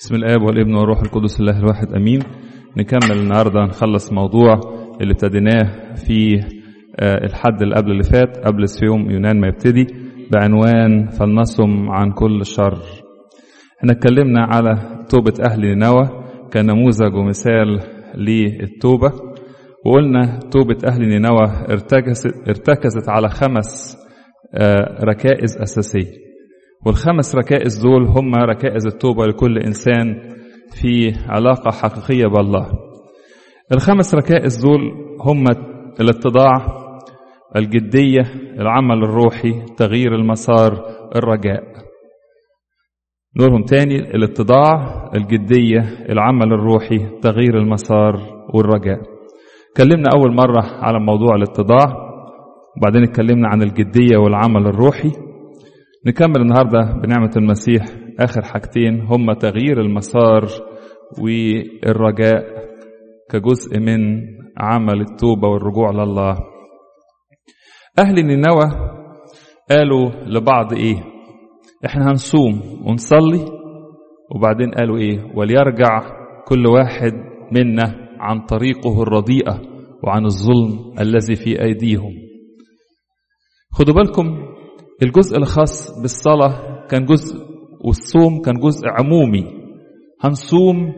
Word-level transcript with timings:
بسم 0.00 0.14
الآب 0.14 0.42
والابن 0.42 0.74
والروح 0.74 1.00
القدس 1.00 1.40
الله 1.40 1.58
الواحد 1.58 1.92
أمين. 1.92 2.20
نكمل 2.76 3.18
النهاردة 3.18 3.60
نخلص 3.60 4.12
موضوع 4.12 4.60
اللي 5.00 5.12
ابتديناه 5.12 5.94
في 5.94 6.40
الحد 7.02 7.62
اللي 7.62 7.74
قبل 7.74 7.90
اللي 7.90 8.02
فات 8.02 8.38
قبل 8.38 8.68
صيام 8.68 9.10
يونان 9.10 9.40
ما 9.40 9.46
يبتدي 9.48 9.86
بعنوان 10.32 11.08
فلنصم 11.08 11.90
عن 11.90 12.12
كل 12.12 12.46
شر. 12.46 12.78
إحنا 13.78 13.92
اتكلمنا 13.92 14.44
على 14.44 15.04
توبة 15.10 15.34
أهل 15.50 15.60
نينوى 15.60 16.08
كنموذج 16.52 17.14
ومثال 17.14 17.80
للتوبة 18.14 19.12
وقلنا 19.86 20.38
توبة 20.38 20.78
أهل 20.88 21.08
نينوى 21.08 21.46
ارتكزت, 21.70 22.48
ارتكزت 22.48 23.08
على 23.08 23.28
خمس 23.28 23.96
ركائز 25.04 25.58
أساسية. 25.58 26.29
والخمس 26.86 27.36
ركائز 27.36 27.82
دول 27.82 28.06
هم 28.08 28.34
ركائز 28.34 28.86
التوبة 28.86 29.26
لكل 29.26 29.58
إنسان 29.58 30.28
في 30.72 31.12
علاقة 31.28 31.70
حقيقية 31.70 32.26
بالله. 32.26 32.66
الخمس 33.72 34.14
ركائز 34.14 34.64
دول 34.64 34.80
هم 35.20 35.44
الاتضاع 36.00 36.54
الجدية 37.56 38.20
العمل 38.58 39.04
الروحي 39.04 39.64
تغيير 39.76 40.14
المسار 40.14 40.72
الرجاء. 41.16 41.62
نقولهم 43.36 43.62
تاني 43.62 43.96
الاتضاع 43.96 45.04
الجدية 45.16 45.78
العمل 46.08 46.52
الروحي 46.52 46.98
تغيير 47.22 47.58
المسار 47.58 48.14
والرجاء. 48.54 49.00
اتكلمنا 49.70 50.08
أول 50.14 50.34
مرة 50.34 50.62
على 50.62 51.00
موضوع 51.00 51.34
الاتضاع 51.34 52.10
وبعدين 52.76 53.02
اتكلمنا 53.02 53.48
عن 53.48 53.62
الجدية 53.62 54.16
والعمل 54.16 54.66
الروحي. 54.66 55.10
نكمل 56.06 56.40
النهاردة 56.40 57.00
بنعمة 57.02 57.30
المسيح. 57.36 57.84
آخر 58.20 58.42
حاجتين 58.42 59.00
هما 59.00 59.34
تغيير 59.34 59.80
المسار 59.80 60.46
والرجاء 61.18 62.44
كجزء 63.30 63.78
من 63.80 64.20
عمل 64.58 65.00
التوبة 65.00 65.48
والرجوع 65.48 65.90
لله 65.90 66.36
أهل 67.98 68.14
نينوى 68.26 68.90
قالوا 69.70 70.10
لبعض 70.10 70.72
إيه؟ 70.72 71.04
إحنا 71.86 72.10
هنصوم 72.10 72.60
ونصلي 72.86 73.44
وبعدين 74.34 74.70
قالوا 74.70 74.98
إيه؟ 74.98 75.32
وليرجع 75.34 76.00
كل 76.48 76.66
واحد 76.66 77.12
منا 77.52 78.08
عن 78.20 78.40
طريقه 78.46 79.02
الرديئة 79.02 79.60
وعن 80.04 80.24
الظلم 80.24 80.94
الذي 81.00 81.34
في 81.36 81.62
أيديهم. 81.62 82.12
خدوا 83.72 83.94
بالكم 83.94 84.38
الجزء 85.02 85.36
الخاص 85.38 86.00
بالصلاة 86.00 86.86
كان 86.90 87.04
جزء 87.04 87.36
والصوم 87.84 88.42
كان 88.42 88.54
جزء 88.54 88.82
عمومي. 88.88 89.44
هنصوم 90.20 90.92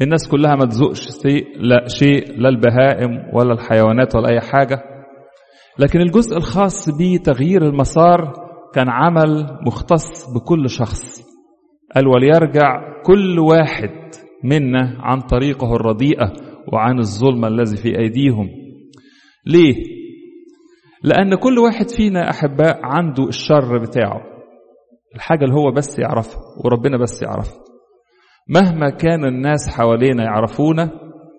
الناس 0.00 0.28
كلها 0.28 0.54
ما 0.54 0.68
شيء 0.92 1.46
لا 1.56 1.88
شيء 1.88 2.40
لا 2.40 2.48
البهائم 2.48 3.10
ولا 3.34 3.52
الحيوانات 3.52 4.14
ولا 4.14 4.28
أي 4.28 4.40
حاجة. 4.40 4.82
لكن 5.78 6.00
الجزء 6.00 6.36
الخاص 6.36 6.88
بتغيير 6.90 7.62
المسار 7.62 8.32
كان 8.74 8.88
عمل 8.88 9.58
مختص 9.66 10.34
بكل 10.34 10.70
شخص. 10.70 11.22
قال 11.94 12.06
وليرجع 12.06 13.02
كل 13.02 13.38
واحد 13.38 13.90
منا 14.44 14.96
عن 15.00 15.20
طريقه 15.20 15.76
الرديئة 15.76 16.32
وعن 16.72 16.98
الظلم 16.98 17.44
الذي 17.44 17.76
في 17.76 17.98
أيديهم. 17.98 18.48
ليه؟ 19.46 20.01
لأن 21.04 21.34
كل 21.34 21.58
واحد 21.58 21.88
فينا 21.96 22.30
أحباء 22.30 22.80
عنده 22.82 23.28
الشر 23.28 23.78
بتاعه. 23.78 24.20
الحاجة 25.14 25.44
اللي 25.44 25.54
هو 25.54 25.70
بس 25.76 25.98
يعرفها 25.98 26.40
وربنا 26.64 26.98
بس 26.98 27.22
يعرفها. 27.22 27.62
مهما 28.48 28.90
كان 28.90 29.24
الناس 29.24 29.68
حوالينا 29.68 30.24
يعرفونا 30.24 30.90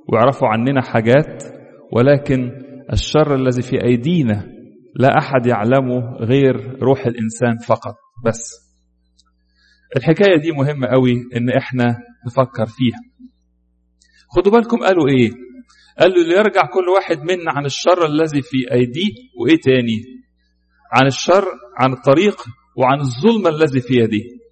ويعرفوا 0.10 0.48
عننا 0.48 0.82
حاجات 0.82 1.44
ولكن 1.92 2.52
الشر 2.94 3.36
الذي 3.36 3.62
في 3.62 3.84
أيدينا 3.86 4.46
لا 4.96 5.18
أحد 5.18 5.46
يعلمه 5.46 6.16
غير 6.20 6.84
روح 6.84 7.06
الإنسان 7.06 7.58
فقط 7.68 7.96
بس. 8.26 8.64
الحكاية 9.98 10.38
دي 10.42 10.52
مهمة 10.52 10.88
قوي 10.88 11.14
إن 11.38 11.50
إحنا 11.50 11.98
نفكر 12.28 12.66
فيها. 12.66 13.00
خدوا 14.30 14.52
بالكم 14.52 14.78
قالوا 14.78 15.08
إيه؟ 15.10 15.32
قالوا 16.00 16.24
ليرجع 16.24 16.62
كل 16.62 16.90
واحد 16.90 17.18
منا 17.20 17.52
عن 17.52 17.66
الشر 17.66 18.06
الذي 18.06 18.42
في 18.42 18.72
أيديه 18.72 19.14
وإيه 19.40 19.60
تاني؟ 19.64 20.02
عن 20.94 21.08
الشر 21.08 21.46
عن 21.80 21.94
الطريق 21.94 22.42
وعن 22.78 23.00
الظلم 23.00 23.48
الذي 23.48 23.82
في 23.82 23.94
يديه. 23.94 24.44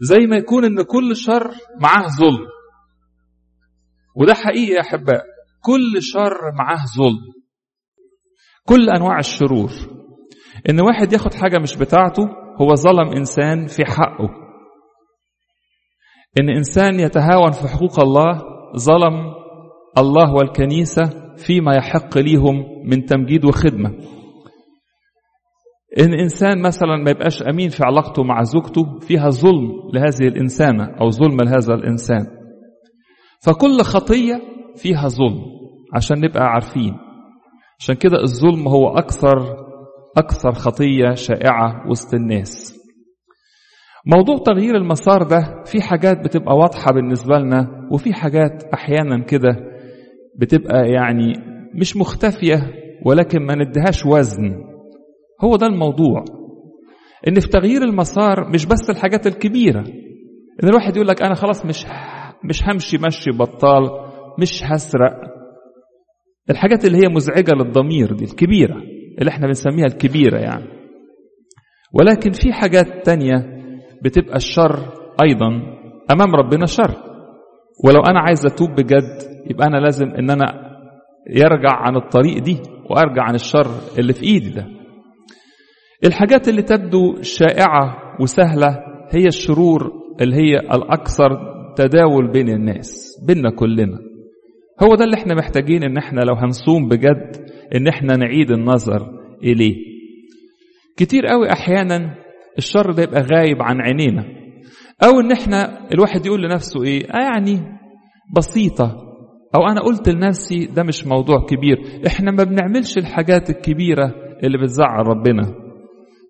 زي 0.00 0.26
ما 0.26 0.36
يكون 0.36 0.64
إن 0.64 0.82
كل 0.82 1.16
شر 1.16 1.50
معاه 1.80 2.08
ظلم. 2.08 2.46
وده 4.16 4.34
حقيقي 4.34 4.72
يا 4.72 4.80
أحباء 4.80 5.24
كل 5.60 6.02
شر 6.02 6.52
معاه 6.58 6.84
ظلم. 6.98 7.32
كل 8.64 8.90
أنواع 8.90 9.18
الشرور. 9.18 9.70
إن 10.70 10.80
واحد 10.80 11.12
ياخد 11.12 11.34
حاجة 11.34 11.58
مش 11.58 11.76
بتاعته 11.76 12.22
هو 12.60 12.74
ظلم 12.74 13.08
إنسان 13.16 13.66
في 13.66 13.84
حقه. 13.84 14.28
إن 16.40 16.48
إنسان 16.56 17.00
يتهاون 17.00 17.52
في 17.52 17.68
حقوق 17.68 18.00
الله 18.00 18.42
ظلم 18.76 19.43
الله 19.98 20.34
والكنيسة 20.34 21.02
فيما 21.36 21.74
يحق 21.76 22.18
ليهم 22.18 22.64
من 22.84 23.04
تمجيد 23.04 23.44
وخدمة. 23.44 23.90
إن 26.00 26.14
إنسان 26.14 26.62
مثلا 26.62 26.96
ما 26.96 27.10
يبقاش 27.10 27.42
أمين 27.42 27.68
في 27.68 27.84
علاقته 27.84 28.22
مع 28.22 28.42
زوجته 28.42 28.98
فيها 28.98 29.30
ظلم 29.30 29.72
لهذه 29.94 30.28
الإنسانة 30.28 30.84
أو 31.00 31.10
ظلم 31.10 31.36
لهذا 31.40 31.74
الإنسان. 31.74 32.26
فكل 33.44 33.82
خطية 33.82 34.40
فيها 34.76 35.08
ظلم 35.08 35.42
عشان 35.94 36.20
نبقى 36.20 36.44
عارفين. 36.44 36.94
عشان 37.80 37.94
كده 37.94 38.22
الظلم 38.22 38.68
هو 38.68 38.88
أكثر 38.88 39.56
أكثر 40.18 40.52
خطية 40.52 41.14
شائعة 41.14 41.88
وسط 41.90 42.14
الناس. 42.14 42.74
موضوع 44.06 44.36
تغيير 44.38 44.76
المسار 44.76 45.22
ده 45.22 45.62
في 45.66 45.82
حاجات 45.82 46.18
بتبقى 46.24 46.56
واضحة 46.56 46.92
بالنسبة 46.92 47.38
لنا 47.38 47.88
وفي 47.92 48.12
حاجات 48.12 48.64
أحيانا 48.74 49.24
كده 49.24 49.73
بتبقى 50.38 50.88
يعني 50.88 51.32
مش 51.74 51.96
مختفية 51.96 52.56
ولكن 53.06 53.42
ما 53.42 53.54
نديهاش 53.54 54.06
وزن. 54.06 54.64
هو 55.44 55.56
ده 55.56 55.66
الموضوع. 55.66 56.24
إن 57.28 57.40
في 57.40 57.48
تغيير 57.48 57.82
المسار 57.82 58.50
مش 58.50 58.66
بس 58.66 58.90
الحاجات 58.90 59.26
الكبيرة. 59.26 59.80
إن 60.62 60.68
الواحد 60.68 60.96
يقول 60.96 61.08
لك 61.08 61.22
أنا 61.22 61.34
خلاص 61.34 61.66
مش 61.66 61.86
مش 62.44 62.62
همشي 62.68 62.98
مشي 63.06 63.30
بطال 63.30 63.82
مش 64.40 64.62
هسرق. 64.64 65.12
الحاجات 66.50 66.84
اللي 66.84 66.98
هي 66.98 67.08
مزعجة 67.08 67.52
للضمير 67.54 68.12
دي 68.12 68.24
الكبيرة 68.24 68.76
اللي 69.18 69.30
إحنا 69.30 69.46
بنسميها 69.46 69.86
الكبيرة 69.86 70.38
يعني. 70.38 70.64
ولكن 71.92 72.30
في 72.30 72.52
حاجات 72.52 73.06
تانية 73.06 73.34
بتبقى 74.04 74.36
الشر 74.36 74.78
أيضا. 75.22 75.46
أمام 76.12 76.34
ربنا 76.34 76.66
شر. 76.66 76.90
ولو 77.84 78.00
أنا 78.00 78.20
عايز 78.20 78.46
أتوب 78.46 78.70
بجد 78.70 79.33
يبقى 79.50 79.66
أنا 79.66 79.76
لازم 79.76 80.06
إن 80.06 80.30
أنا 80.30 80.70
يرجع 81.30 81.70
عن 81.72 81.96
الطريق 81.96 82.38
دي 82.42 82.56
وأرجع 82.90 83.22
عن 83.22 83.34
الشر 83.34 83.70
اللي 83.98 84.12
في 84.12 84.22
إيدي 84.22 84.50
ده. 84.50 84.66
الحاجات 86.04 86.48
اللي 86.48 86.62
تبدو 86.62 87.22
شائعة 87.22 87.96
وسهلة 88.20 88.78
هي 89.10 89.26
الشرور 89.26 89.92
اللي 90.20 90.36
هي 90.36 90.58
الأكثر 90.58 91.54
تداول 91.76 92.32
بين 92.32 92.48
الناس 92.48 93.14
بيننا 93.26 93.50
كلنا. 93.50 93.98
هو 94.82 94.94
ده 94.94 95.04
اللي 95.04 95.16
إحنا 95.16 95.34
محتاجين 95.34 95.82
إن 95.84 95.96
إحنا 95.96 96.20
لو 96.20 96.34
هنصوم 96.34 96.88
بجد 96.88 97.36
إن 97.74 97.88
إحنا 97.88 98.16
نعيد 98.16 98.50
النظر 98.50 99.08
إليه. 99.42 99.74
كتير 100.96 101.26
قوي 101.26 101.52
أحيانا 101.52 102.14
الشر 102.58 102.92
ده 102.92 103.02
يبقى 103.02 103.20
غايب 103.22 103.62
عن 103.62 103.80
عينينا. 103.80 104.24
أو 105.04 105.20
إن 105.20 105.32
إحنا 105.32 105.88
الواحد 105.94 106.26
يقول 106.26 106.42
لنفسه 106.42 106.82
إيه؟ 106.84 107.06
آه 107.10 107.18
يعني 107.34 107.60
بسيطة. 108.36 109.03
أو 109.54 109.66
أنا 109.66 109.80
قلت 109.80 110.08
لنفسي 110.08 110.66
ده 110.66 110.82
مش 110.82 111.06
موضوع 111.06 111.46
كبير. 111.46 111.76
إحنا 112.06 112.30
ما 112.30 112.44
بنعملش 112.44 112.98
الحاجات 112.98 113.50
الكبيرة 113.50 114.14
اللي 114.44 114.58
بتزعل 114.58 115.06
ربنا. 115.06 115.42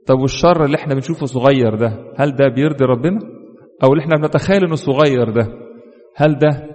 طب 0.07 0.19
والشر 0.19 0.65
اللي 0.65 0.77
إحنا 0.77 0.95
بنشوفه 0.95 1.27
صغير 1.27 1.75
ده 1.75 2.13
هل 2.19 2.37
ده 2.37 2.49
بيرضي 2.49 2.85
ربنا؟ 2.85 3.19
أو 3.85 3.93
اللي 3.93 4.03
إحنا 4.03 4.17
بنتخيل 4.17 4.65
إنه 4.65 4.75
صغير 4.75 5.31
ده 5.31 5.49
هل 6.17 6.39
ده 6.39 6.71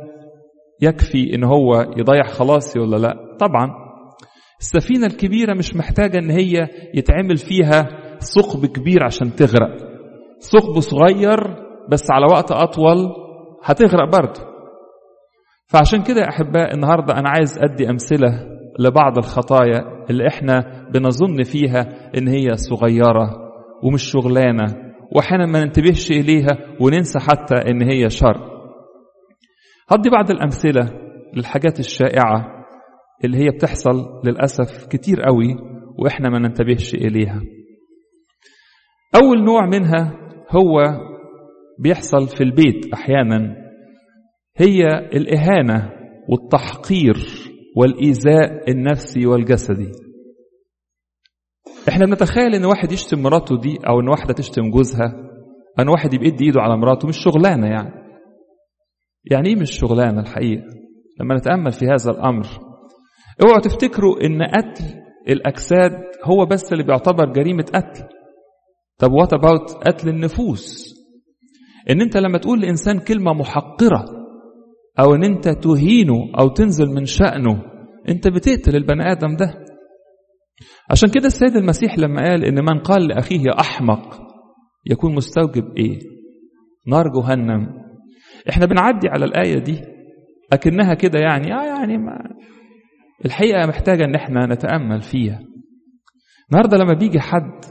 يكفي 0.82 1.36
إن 1.36 1.44
هو 1.44 1.94
يضيع 1.98 2.24
خلاصي 2.24 2.80
ولا 2.80 2.98
لأ؟ 2.98 3.14
طبعا. 3.40 3.70
السفينة 4.60 5.06
الكبيرة 5.06 5.54
مش 5.54 5.76
محتاجة 5.76 6.18
إن 6.18 6.30
هي 6.30 6.68
يتعمل 6.94 7.38
فيها 7.38 7.88
ثقب 8.20 8.66
كبير 8.66 9.04
عشان 9.04 9.36
تغرق. 9.36 9.78
ثقب 10.40 10.80
صغير 10.80 11.40
بس 11.90 12.12
على 12.12 12.26
وقت 12.32 12.52
أطول 12.52 12.98
هتغرق 13.64 14.12
برضه. 14.12 14.49
فعشان 15.70 16.04
كده 16.04 16.22
يا 16.22 16.30
أحباء 16.30 16.74
النهارده 16.74 17.14
أنا 17.14 17.30
عايز 17.30 17.60
أدي 17.60 17.90
أمثلة 17.90 18.46
لبعض 18.80 19.18
الخطايا 19.18 20.06
اللي 20.10 20.28
إحنا 20.28 20.88
بنظن 20.94 21.44
فيها 21.44 21.82
إن 22.18 22.28
هي 22.28 22.56
صغيرة 22.56 23.30
ومش 23.84 24.04
شغلانة 24.04 24.66
وأحيانا 25.16 25.46
ما 25.46 25.64
ننتبهش 25.64 26.12
إليها 26.12 26.58
وننسى 26.82 27.20
حتى 27.20 27.56
إن 27.56 27.82
هي 27.92 28.10
شر. 28.10 28.38
هدي 29.92 30.10
بعض 30.10 30.32
الأمثلة 30.32 30.90
للحاجات 31.34 31.80
الشائعة 31.80 32.46
اللي 33.26 33.38
هي 33.38 33.50
بتحصل 33.50 34.22
للأسف 34.26 34.88
كتير 34.88 35.22
قوي 35.22 35.56
وإحنا 35.98 36.30
ما 36.30 36.40
ننتبهش 36.40 36.94
إليها. 36.94 37.42
أول 39.24 39.44
نوع 39.44 39.66
منها 39.66 40.14
هو 40.50 40.82
بيحصل 41.80 42.28
في 42.28 42.44
البيت 42.44 42.94
أحيانا. 42.94 43.69
هي 44.60 44.86
الإهانة 45.14 45.90
والتحقير 46.30 47.18
والإيذاء 47.76 48.72
النفسي 48.72 49.26
والجسدي. 49.26 49.92
إحنا 51.90 52.06
بنتخيل 52.06 52.56
إن 52.56 52.66
واحد 52.66 52.92
يشتم 52.92 53.24
مراته 53.24 53.60
دي 53.60 53.78
أو 53.90 54.00
إن 54.00 54.10
واحدة 54.10 54.34
تشتم 54.34 54.70
جوزها 54.72 55.14
إن 55.80 55.90
واحد 55.90 56.14
يبقى 56.14 56.28
يدي 56.28 56.46
إيده 56.46 56.62
على 56.62 56.78
مراته 56.78 57.08
مش 57.08 57.18
شغلانة 57.18 57.68
يعني. 57.68 57.92
يعني 59.32 59.50
إيه 59.50 59.56
مش 59.56 59.72
شغلانة 59.72 60.22
الحقيقة؟ 60.22 60.64
لما 61.22 61.36
نتأمل 61.36 61.72
في 61.72 61.86
هذا 61.86 62.12
الأمر. 62.12 62.48
اوعوا 63.44 63.60
تفتكروا 63.62 64.26
إن 64.26 64.44
قتل 64.44 64.84
الأجساد 65.30 65.92
هو 66.24 66.46
بس 66.46 66.74
اللي 66.74 66.84
بيعتبر 66.84 67.34
جريمة 67.34 67.66
قتل. 67.74 68.04
طب 68.98 69.12
وات 69.12 69.34
اباوت 69.34 69.72
قتل 69.72 70.10
النفوس؟ 70.10 70.94
إن 71.90 72.02
أنت 72.02 72.18
لما 72.18 72.38
تقول 72.38 72.62
لإنسان 72.62 73.00
كلمة 73.00 73.34
محقرة 73.34 74.19
أو 75.00 75.16
إن 75.16 75.24
أنت 75.24 75.50
تهينه 75.50 76.16
أو 76.40 76.48
تنزل 76.48 76.86
من 76.88 77.06
شأنه 77.06 77.64
أنت 78.10 78.28
بتقتل 78.28 78.76
البني 78.76 79.12
آدم 79.12 79.36
ده. 79.36 79.66
عشان 80.92 81.10
كده 81.10 81.28
السيد 81.28 81.56
المسيح 81.56 81.98
لما 82.00 82.22
قال 82.30 82.46
إن 82.46 82.56
من 82.66 82.80
قال 82.80 83.08
لأخيه 83.08 83.40
يا 83.40 83.60
أحمق 83.60 84.22
يكون 84.92 85.16
مستوجب 85.16 85.78
إيه؟ 85.78 86.00
نار 86.88 87.08
جهنم. 87.08 87.68
إحنا 88.50 88.66
بنعدي 88.66 89.08
على 89.10 89.26
الآية 89.26 89.60
دي 89.60 89.82
أكنها 90.54 90.94
كده 90.94 91.20
يعني 91.20 91.54
آه 91.54 91.66
يعني 91.66 91.98
ما 91.98 92.12
الحقيقة 93.26 93.68
محتاجة 93.68 94.04
إن 94.06 94.16
إحنا 94.16 94.46
نتأمل 94.46 95.02
فيها. 95.02 95.40
النهارده 96.52 96.78
لما 96.78 96.94
بيجي 96.94 97.20
حد 97.20 97.66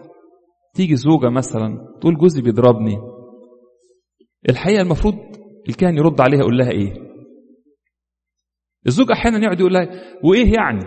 تيجي 0.75 0.97
زوجة 0.97 1.29
مثلا 1.31 1.79
تقول 2.01 2.17
جوزي 2.17 2.43
بيضربني 2.43 2.97
الحقيقة 4.49 4.83
المفروض 4.83 5.15
الكاهن 5.69 5.97
يرد 5.97 6.21
عليها 6.21 6.41
يقول 6.41 6.59
لها 6.59 6.71
إيه؟ 6.71 7.07
الزوج 8.87 9.11
أحيانا 9.11 9.39
يقعد 9.39 9.61
يقول 9.61 9.73
لها 9.75 9.89
وإيه 10.25 10.53
يعني؟ 10.53 10.85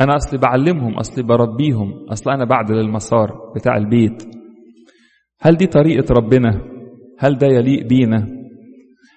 أنا 0.00 0.16
أصلي 0.16 0.38
بعلمهم 0.40 0.94
أصلي 0.94 1.24
بربيهم 1.24 1.92
أصل 2.12 2.30
أنا 2.30 2.44
بعدل 2.44 2.78
المسار 2.78 3.52
بتاع 3.56 3.76
البيت. 3.76 4.22
هل 5.40 5.56
دي 5.56 5.66
طريقة 5.66 6.14
ربنا؟ 6.14 6.60
هل 7.18 7.38
ده 7.38 7.46
يليق 7.46 7.86
بينا؟ 7.86 8.26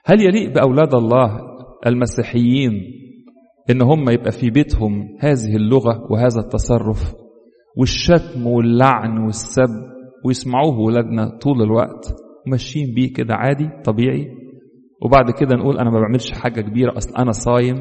هل 0.05 0.21
يليق 0.21 0.53
بأولاد 0.53 0.95
الله 0.95 1.41
المسيحيين 1.87 2.71
إن 3.69 3.81
هم 3.81 4.09
يبقى 4.09 4.31
في 4.31 4.49
بيتهم 4.49 5.07
هذه 5.19 5.55
اللغة 5.55 6.11
وهذا 6.11 6.39
التصرف 6.39 7.13
والشتم 7.77 8.47
واللعن 8.47 9.17
والسب 9.17 9.69
ويسمعوه 10.25 10.79
ولادنا 10.79 11.37
طول 11.41 11.61
الوقت 11.61 12.13
وماشيين 12.47 12.93
بيه 12.95 13.13
كده 13.13 13.35
عادي 13.35 13.69
طبيعي؟ 13.85 14.27
وبعد 15.01 15.31
كده 15.31 15.55
نقول 15.55 15.77
أنا 15.79 15.89
ما 15.89 15.99
بعملش 15.99 16.31
حاجة 16.31 16.61
كبيرة 16.61 16.97
أصل 16.97 17.15
أنا 17.17 17.31
صايم. 17.31 17.77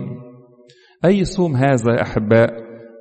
أي 1.04 1.24
صوم 1.24 1.56
هذا 1.56 1.92
يا 1.96 2.02
أحباء 2.02 2.50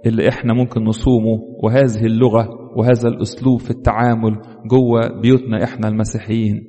اللي 0.06 0.30
إحنا 0.30 0.54
ممكن 0.54 0.84
نصومه 0.84 1.40
وهذه 1.64 2.06
اللغة 2.06 2.50
وهذا 2.78 3.10
الأسلوب 3.10 3.60
في 3.62 3.70
التعامل 3.72 4.42
جوه 4.72 5.22
بيوتنا 5.22 5.64
إحنا 5.64 5.88
المسيحيين. 5.88 6.62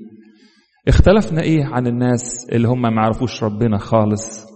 اختلفنا 0.88 1.42
إيه 1.42 1.64
عن 1.64 1.86
الناس 1.86 2.50
اللي 2.52 2.68
هم 2.68 2.82
ما 2.82 3.02
يعرفوش 3.02 3.44
ربنا 3.44 3.78
خالص؟ 3.78 4.46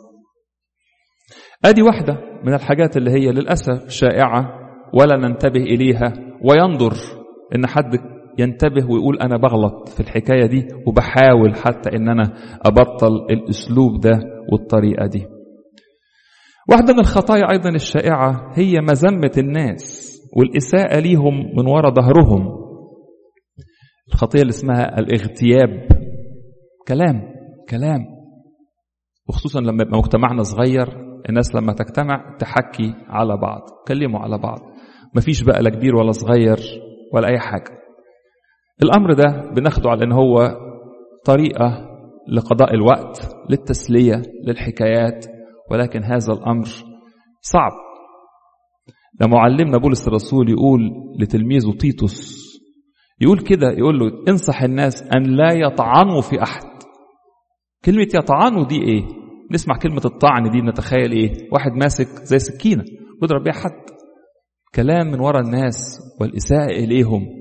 أدي 1.65 1.83
واحدة 1.83 2.19
من 2.45 2.55
الحاجات 2.55 2.97
اللي 2.97 3.11
هي 3.11 3.33
للأسف 3.33 3.89
شائعة 3.89 4.49
ولا 4.95 5.17
ننتبه 5.29 5.61
إليها 5.61 6.13
وينظر 6.45 6.95
إن 7.55 7.67
حد 7.67 7.99
ينتبه 8.41 8.91
ويقول 8.91 9.19
أنا 9.19 9.37
بغلط 9.37 9.89
في 9.89 10.01
الحكاية 10.01 10.47
دي 10.47 10.69
وبحاول 10.87 11.55
حتى 11.57 11.97
إن 11.97 12.09
أنا 12.09 12.33
أبطل 12.67 13.27
الأسلوب 13.31 14.01
ده 14.01 14.21
والطريقة 14.53 15.07
دي. 15.07 15.27
واحدة 16.71 16.93
من 16.95 17.01
الخطايا 17.01 17.51
أيضا 17.51 17.71
الشائعة 17.71 18.53
هي 18.55 18.81
مذمة 18.81 19.33
الناس 19.39 20.17
والإساءة 20.37 20.99
ليهم 21.01 21.35
من 21.57 21.67
وراء 21.67 21.95
ظهرهم. 21.95 22.61
الخطية 24.13 24.41
اللي 24.41 24.51
اسمها 24.51 24.99
الاغتياب. 24.99 25.89
كلام 26.89 27.23
كلام. 27.71 28.01
وخصوصا 29.29 29.61
لما 29.61 29.83
يبقى 29.83 29.99
مجتمعنا 29.99 30.43
صغير 30.43 30.89
الناس 31.29 31.55
لما 31.55 31.73
تجتمع 31.73 32.37
تحكي 32.39 32.95
على 33.09 33.37
بعض 33.37 33.61
كلموا 33.89 34.21
على 34.21 34.39
بعض. 34.39 34.59
مفيش 35.17 35.43
بقى 35.43 35.63
لا 35.63 35.71
كبير 35.71 35.97
ولا 35.97 36.13
صغير 36.13 36.59
ولا 37.15 37.29
أي 37.29 37.39
حاجة. 37.39 37.80
الأمر 38.83 39.13
ده 39.13 39.51
بناخده 39.57 39.91
على 39.91 40.05
إن 40.05 40.13
هو 40.13 40.57
طريقة 41.25 41.87
لقضاء 42.29 42.75
الوقت 42.75 43.37
للتسلية 43.51 44.23
للحكايات 44.47 45.27
ولكن 45.71 46.05
هذا 46.05 46.33
الأمر 46.33 46.67
صعب. 47.43 47.73
ده 49.21 49.27
معلمنا 49.27 49.79
بولس 49.79 50.09
الرسول 50.09 50.51
يقول 50.51 50.81
لتلميذه 51.19 51.73
تيتوس 51.79 52.41
يقول 53.21 53.39
كده 53.39 53.71
يقول 53.71 53.99
له 53.99 54.07
انصح 54.29 54.63
الناس 54.63 55.03
أن 55.03 55.23
لا 55.23 55.53
يطعنوا 55.53 56.21
في 56.21 56.43
أحد. 56.43 56.71
كلمة 57.85 58.09
يطعنوا 58.15 58.65
دي 58.65 58.83
إيه؟ 58.83 59.03
نسمع 59.53 59.77
كلمة 59.77 60.03
الطعن 60.05 60.51
دي 60.51 60.61
نتخيل 60.61 61.13
إيه؟ 61.13 61.33
واحد 61.53 61.73
ماسك 61.73 62.07
زي 62.07 62.39
سكينة 62.39 62.85
بيضرب 63.21 63.43
بيها 63.43 63.53
حد. 63.53 63.91
كلام 64.75 65.07
من 65.07 65.21
وراء 65.21 65.43
الناس 65.43 66.01
والإساءة 66.21 66.71
إليهم. 66.71 67.40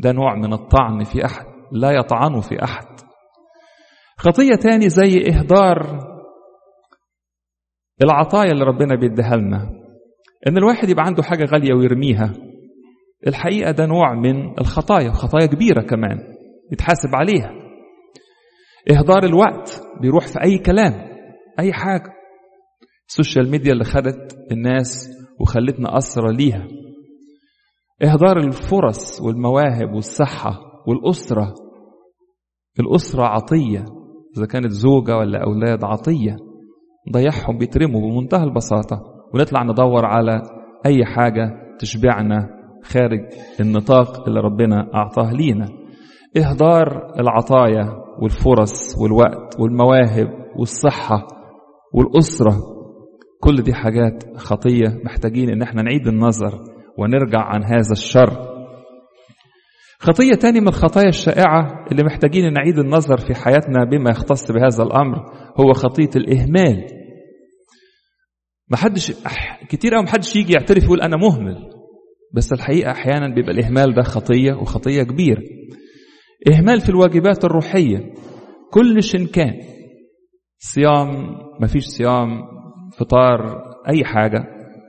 ده 0.00 0.12
نوع 0.12 0.34
من 0.34 0.52
الطعن 0.52 1.04
في 1.04 1.24
أحد 1.24 1.44
لا 1.72 1.90
يطعنوا 1.90 2.40
في 2.40 2.64
أحد. 2.64 2.86
خطية 4.18 4.54
تاني 4.62 4.88
زي 4.88 5.24
إهدار 5.28 5.98
العطايا 8.02 8.52
اللي 8.52 8.64
ربنا 8.64 8.94
بيديها 8.96 9.36
لنا 9.36 9.70
إن 10.46 10.56
الواحد 10.56 10.88
يبقى 10.88 11.04
عنده 11.06 11.22
حاجة 11.22 11.44
غالية 11.44 11.74
ويرميها. 11.74 12.32
الحقيقة 13.26 13.70
ده 13.70 13.86
نوع 13.86 14.14
من 14.14 14.58
الخطايا 14.60 15.10
خطايا 15.10 15.46
كبيرة 15.46 15.82
كمان 15.82 16.18
يتحاسب 16.72 17.08
عليها. 17.14 17.50
إهدار 18.90 19.24
الوقت 19.24 19.82
بيروح 20.00 20.26
في 20.26 20.42
أي 20.44 20.58
كلام 20.58 20.94
أي 21.58 21.72
حاجة. 21.72 22.12
السوشيال 23.08 23.50
ميديا 23.50 23.72
اللي 23.72 23.84
خدت 23.84 24.38
الناس 24.52 25.08
وخلتنا 25.40 25.98
أسرى 25.98 26.36
ليها. 26.36 26.68
إهدار 28.02 28.36
الفرص 28.38 29.20
والمواهب 29.20 29.92
والصحة 29.94 30.60
والأسرة. 30.86 31.54
الأسرة 32.80 33.22
عطية. 33.22 33.84
إذا 34.36 34.46
كانت 34.46 34.70
زوجة 34.70 35.16
ولا 35.16 35.44
أولاد 35.44 35.84
عطية. 35.84 36.36
ضيعهم 37.12 37.58
بيترموا 37.58 38.00
بمنتهى 38.00 38.44
البساطة. 38.44 39.00
ونطلع 39.34 39.62
ندور 39.62 40.06
على 40.06 40.42
أي 40.86 41.04
حاجة 41.04 41.50
تشبعنا 41.78 42.48
خارج 42.84 43.20
النطاق 43.60 44.28
اللي 44.28 44.40
ربنا 44.40 44.90
أعطاه 44.94 45.32
لينا. 45.32 45.68
إهدار 46.36 47.12
العطايا 47.20 47.92
والفرص 48.22 48.98
والوقت 49.02 49.60
والمواهب 49.60 50.28
والصحة 50.58 51.26
والأسرة. 51.94 52.56
كل 53.40 53.56
دي 53.56 53.74
حاجات 53.74 54.36
خطية 54.36 55.00
محتاجين 55.04 55.50
إن 55.50 55.62
إحنا 55.62 55.82
نعيد 55.82 56.06
النظر. 56.08 56.77
ونرجع 56.98 57.38
عن 57.40 57.64
هذا 57.64 57.92
الشر. 57.92 58.58
خطية 60.00 60.34
تاني 60.34 60.60
من 60.60 60.68
الخطايا 60.68 61.08
الشائعة 61.08 61.86
اللي 61.92 62.02
محتاجين 62.04 62.52
نعيد 62.52 62.78
النظر 62.78 63.16
في 63.18 63.34
حياتنا 63.34 63.84
بما 63.84 64.10
يختص 64.10 64.52
بهذا 64.52 64.82
الأمر 64.82 65.18
هو 65.60 65.72
خطية 65.72 66.10
الإهمال. 66.16 66.86
ما 68.70 68.76
حدش 68.76 69.12
كتير 69.68 69.96
أو 69.96 70.02
ما 70.02 70.08
حدش 70.08 70.36
يجي 70.36 70.52
يعترف 70.52 70.84
يقول 70.84 71.00
أنا 71.00 71.16
مهمل 71.16 71.56
بس 72.34 72.52
الحقيقة 72.52 72.90
أحيانا 72.90 73.34
بيبقى 73.34 73.52
الإهمال 73.52 73.94
ده 73.94 74.02
خطية 74.02 74.52
وخطية 74.52 75.02
كبيرة. 75.02 75.42
إهمال 76.52 76.80
في 76.80 76.88
الواجبات 76.88 77.44
الروحية 77.44 78.14
كل 78.72 79.02
شيء 79.02 79.26
كان 79.26 79.54
صيام 80.58 81.08
مفيش 81.60 81.84
صيام 81.84 82.42
فطار 82.98 83.62
أي 83.88 84.04
حاجة 84.04 84.44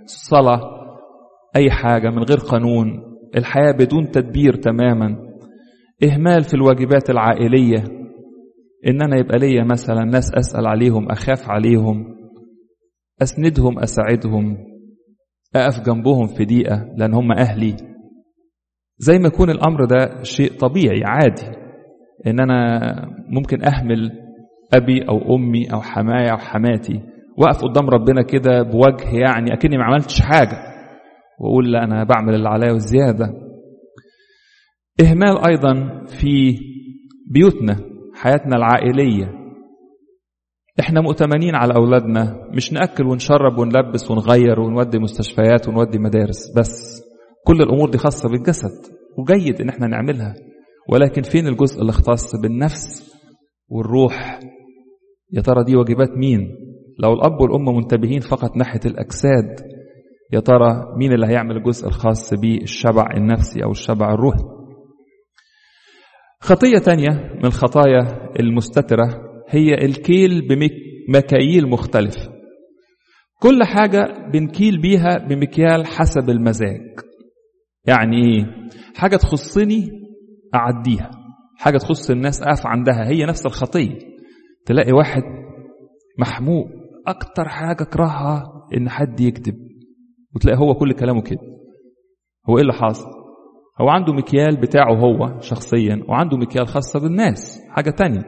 صلاة 0.06 0.78
أي 1.56 1.72
حاجة 1.72 2.10
من 2.10 2.24
غير 2.24 2.38
قانون. 2.38 3.03
الحياة 3.38 3.72
بدون 3.72 4.12
تدبير 4.12 4.56
تماما. 4.56 5.15
إهمال 6.03 6.44
في 6.44 6.53
الواجبات 6.53 7.10
العائلية. 7.10 7.84
إن 8.88 9.01
أنا 9.01 9.18
يبقى 9.20 9.39
ليا 9.39 9.63
مثلا 9.63 10.03
ناس 10.06 10.34
أسأل 10.34 10.68
عليهم 10.68 11.12
أخاف 11.12 11.50
عليهم 11.50 12.15
أسندهم 13.22 13.79
أساعدهم 13.79 14.58
أقف 15.56 15.86
جنبهم 15.86 16.27
في 16.27 16.46
دقيقة 16.46 16.86
لأن 16.98 17.13
هم 17.13 17.32
أهلي. 17.32 17.75
زي 18.98 19.20
ما 19.20 19.27
يكون 19.27 19.50
الأمر 19.50 19.86
ده 19.86 20.24
شيء 20.24 20.51
طبيعي 20.58 21.01
عادي. 21.06 21.58
إن 22.27 22.39
أنا 22.39 22.79
ممكن 23.29 23.63
أهمل 23.63 24.12
أبي 24.74 25.10
أو 25.10 25.36
أمي 25.36 25.74
أو 25.74 25.82
حمايا 25.82 26.32
أو 26.32 26.38
حماتي. 26.38 27.01
وأقف 27.38 27.62
قدام 27.63 27.89
ربنا 27.89 28.22
كده 28.22 28.62
بوجه 28.62 29.10
يعني 29.13 29.53
أكني 29.53 29.77
ما 29.77 29.84
عملتش 29.84 30.22
حاجة. 30.22 30.69
وأقول 31.39 31.72
لا 31.72 31.84
أنا 31.84 32.03
بعمل 32.03 32.36
اللي 32.36 32.50
عليا 32.50 32.72
والزيادة 32.72 33.34
إهمال 35.01 35.46
أيضا 35.48 36.03
في 36.08 36.58
بيوتنا 37.31 37.79
حياتنا 38.13 38.55
العائلية. 38.55 39.39
إحنا 40.79 41.01
مؤتمنين 41.01 41.55
على 41.55 41.75
أولادنا 41.75 42.50
مش 42.55 42.74
نأكل 42.74 43.05
ونشرب 43.08 43.58
ونلبس 43.58 44.12
ونغير 44.12 44.60
ونودي 44.60 45.00
مستشفيات 45.00 45.67
ونودي 45.67 46.00
مدارس 46.00 46.53
بس 46.58 47.01
كل 47.48 47.62
الأمور 47.62 47.89
دي 47.89 47.98
خاصة 47.98 48.29
بالجسد 48.29 48.72
وجيد 49.17 49.62
إن 49.62 49.69
إحنا 49.69 49.88
نعملها. 49.88 50.36
ولكن 50.89 51.22
فين 51.22 51.48
الجزء 51.48 51.81
اللي 51.81 51.89
اختص 51.89 52.36
بالنفس 52.36 53.13
والروح؟ 53.69 54.39
يا 55.34 55.41
ترى 55.41 55.63
دي 55.63 55.75
واجبات 55.75 56.10
مين؟ 56.17 56.39
لو 57.03 57.13
الأب 57.13 57.41
والأم 57.41 57.75
منتبهين 57.75 58.19
فقط 58.19 58.58
ناحية 58.58 58.79
الأجساد 58.86 59.60
يا 60.33 60.39
ترى 60.39 60.93
مين 60.98 61.13
اللي 61.13 61.27
هيعمل 61.27 61.57
الجزء 61.57 61.88
الخاص 61.88 62.33
بالشبع 62.33 63.05
النفسي 63.17 63.63
أو 63.63 63.71
الشبع 63.71 64.13
الروحي؟ 64.13 64.43
خطية 66.41 66.77
تانية 66.77 67.33
من 67.36 67.45
الخطايا 67.45 68.29
المستترة 68.39 69.07
هي 69.50 69.74
الكيل 69.74 70.48
بمكاييل 71.07 71.69
مختلفة 71.69 72.39
كل 73.41 73.63
حاجة 73.63 74.29
بنكيل 74.33 74.81
بيها 74.81 75.17
بمكيال 75.17 75.86
حسب 75.86 76.29
المزاج. 76.29 77.00
يعني 77.86 78.17
إيه؟ 78.17 78.45
حاجة 78.95 79.15
تخصني 79.15 79.89
أعديها. 80.55 81.12
حاجة 81.57 81.77
تخص 81.77 82.09
الناس 82.09 82.41
أقف 82.41 82.67
عندها. 82.67 83.07
هي 83.07 83.25
نفس 83.25 83.45
الخطية. 83.45 83.98
تلاقي 84.65 84.91
واحد 84.91 85.21
محموق. 86.19 86.67
أكتر 87.07 87.50
حاجة 87.50 87.83
كرهها 87.83 88.67
إن 88.77 88.89
حد 88.89 89.19
يكذب. 89.19 89.69
وتلاقي 90.36 90.59
هو 90.59 90.74
كل 90.74 90.93
كلامه 90.93 91.21
كده. 91.21 91.41
هو 92.50 92.55
إيه 92.57 92.62
اللي 92.62 92.74
حاصل؟ 92.74 93.09
هو 93.81 93.89
عنده 93.89 94.13
مكيال 94.13 94.57
بتاعه 94.62 94.93
هو 94.93 95.39
شخصيا 95.39 96.03
وعنده 96.07 96.38
مكيال 96.38 96.67
خاصة 96.67 97.00
بالناس 97.00 97.59
حاجة 97.69 97.89
تانية. 97.89 98.21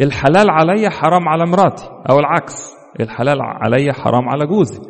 الحلال 0.00 0.50
عليا 0.50 0.90
حرام 0.90 1.28
على 1.28 1.46
مراتي 1.46 1.84
أو 2.10 2.18
العكس 2.18 2.76
الحلال 3.00 3.42
عليا 3.42 3.92
حرام 3.92 4.28
على 4.28 4.46
جوزي. 4.46 4.80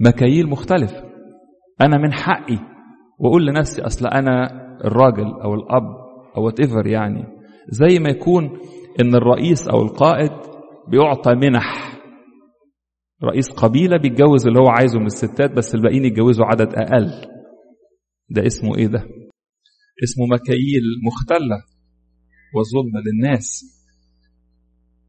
مكاييل 0.00 0.48
مختلفة 0.48 1.04
أنا 1.80 1.98
من 1.98 2.12
حقي 2.12 2.58
وأقول 3.18 3.46
لنفسي 3.46 3.82
أصل 3.82 4.06
أنا 4.06 4.50
الراجل 4.84 5.40
أو 5.44 5.54
الأب 5.54 5.96
أو 6.36 6.44
وات 6.44 6.60
ايفر 6.60 6.86
يعني. 6.86 7.24
زي 7.68 7.98
ما 7.98 8.08
يكون 8.10 8.58
إن 9.00 9.14
الرئيس 9.14 9.68
أو 9.68 9.82
القائد 9.82 10.30
بيعطى 10.88 11.34
منح 11.34 11.99
رئيس 13.24 13.50
قبيلة 13.50 13.96
بيتجوز 13.96 14.46
اللي 14.46 14.58
هو 14.58 14.68
عايزه 14.68 14.98
من 14.98 15.06
الستات 15.06 15.52
بس 15.52 15.74
الباقيين 15.74 16.04
يتجوزوا 16.04 16.44
عدد 16.46 16.74
أقل. 16.74 17.10
ده 18.30 18.46
اسمه 18.46 18.76
إيه 18.76 18.86
ده؟ 18.86 19.04
اسمه 20.04 20.26
مكاييل 20.32 20.82
مختلة 21.06 21.62
وظلم 22.54 22.92
للناس. 23.06 23.64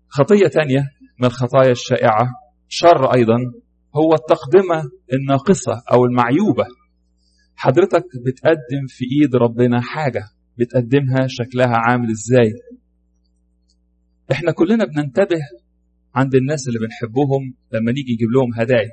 خطية 0.07 0.47
تانية 0.47 0.83
من 1.19 1.25
الخطايا 1.25 1.71
الشائعة 1.71 2.27
شر 2.67 3.13
أيضا 3.15 3.37
هو 3.95 4.13
التقدمة 4.13 4.83
الناقصة 5.13 5.83
أو 5.93 6.05
المعيوبة. 6.05 6.65
حضرتك 7.55 8.05
بتقدم 8.25 8.85
في 8.87 9.05
إيد 9.05 9.35
ربنا 9.35 9.81
حاجة 9.81 10.23
بتقدمها 10.57 11.27
شكلها 11.27 11.73
عامل 11.87 12.09
إزاي؟ 12.11 12.53
إحنا 14.31 14.51
كلنا 14.51 14.85
بننتبه 14.85 15.39
عند 16.15 16.35
الناس 16.35 16.67
اللي 16.67 16.79
بنحبهم 16.79 17.53
لما 17.71 17.91
نيجي 17.91 18.13
نجيب 18.13 18.29
لهم 18.35 18.53
هدايا. 18.61 18.91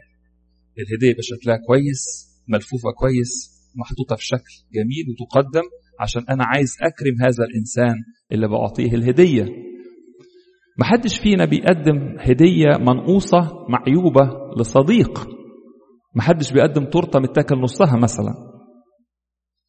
الهدية 0.79 1.11
يبقى 1.11 1.23
شكلها 1.23 1.57
كويس 1.67 2.29
ملفوفة 2.49 2.91
كويس 2.93 3.59
محطوطة 3.77 4.17
في 4.17 4.27
شكل 4.27 4.53
جميل 4.75 5.05
وتقدم 5.11 5.63
عشان 6.01 6.23
أنا 6.31 6.45
عايز 6.45 6.77
أكرم 6.83 7.27
هذا 7.27 7.45
الإنسان 7.45 7.95
اللي 8.33 8.49
بعطيه 8.49 8.93
الهدية. 8.95 9.49
محدش 10.79 11.19
فينا 11.19 11.45
بيقدم 11.45 12.17
هدية 12.19 12.77
منقوصة 12.81 13.67
معيوبة 13.69 14.31
لصديق. 14.61 15.29
محدش 16.15 16.53
بيقدم 16.53 16.85
تورتة 16.85 17.21
متاكل 17.21 17.61
نصها 17.61 17.97
مثلا. 17.97 18.35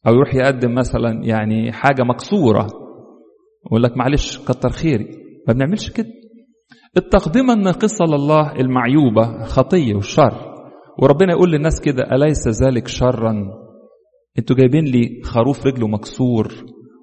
أو 0.06 0.14
يروح 0.14 0.34
يقدم 0.34 0.74
مثلا 0.74 1.24
يعني 1.24 1.72
حاجة 1.72 2.02
مكسورة 2.02 2.66
ويقول 3.64 3.82
لك 3.82 3.96
معلش 3.96 4.38
كتر 4.38 4.68
خيري. 4.70 5.08
ما 5.48 5.52
بنعملش 5.54 5.90
كده. 5.90 6.19
التقدمة 6.96 7.52
الناقصة 7.52 8.04
لله 8.04 8.52
المعيوبة 8.52 9.44
خطية 9.44 9.94
وشر. 9.94 10.54
وربنا 10.98 11.32
يقول 11.32 11.50
للناس 11.52 11.80
كده 11.80 12.02
أليس 12.12 12.48
ذلك 12.62 12.88
شرا؟ 12.88 13.34
أنتوا 14.38 14.56
جايبين 14.56 14.84
لي 14.84 15.22
خروف 15.24 15.66
رجله 15.66 15.88
مكسور 15.88 16.54